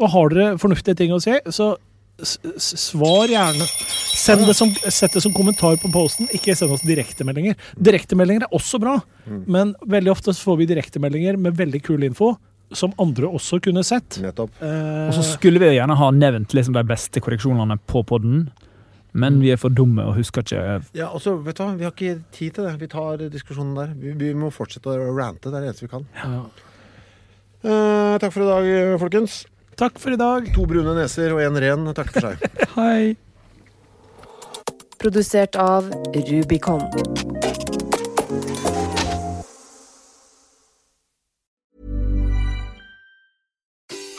[0.00, 1.72] Og har dere fornuftige ting å si, så
[2.60, 3.66] svar gjerne.
[4.20, 7.56] Send det som, sett det som kommentar på posten, ikke send oss direktemeldinger.
[7.80, 9.44] Direktemeldinger er også bra, Mm.
[9.46, 12.36] men veldig ofte så får vi direktemeldinger med veldig kul info,
[12.72, 14.18] som andre også kunne sett.
[14.22, 14.50] Nettopp.
[14.62, 18.50] Eh, Og så skulle vi jo gjerne ha nevnt liksom de beste korreksjonene på podden,
[19.12, 20.64] men vi er for dumme og husker ikke
[20.96, 22.74] Ja, altså, vet du hva, Vi har ikke tid til det.
[22.80, 23.94] Vi tar diskusjonen der.
[23.98, 25.50] Vi, vi må fortsette å rante.
[25.50, 26.06] Det er det eneste vi kan.
[26.16, 26.42] ja.
[27.60, 28.68] Eh, takk for i dag,
[29.02, 29.42] folkens.
[29.76, 30.46] Takk for i dag.
[30.54, 32.46] To brune neser og én ren takker for seg.
[32.78, 33.16] Hei!
[35.00, 36.84] Produsert av Rubicon.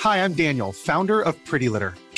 [0.02, 1.94] Hi, I'm Daniel, founder of Pretty Litter.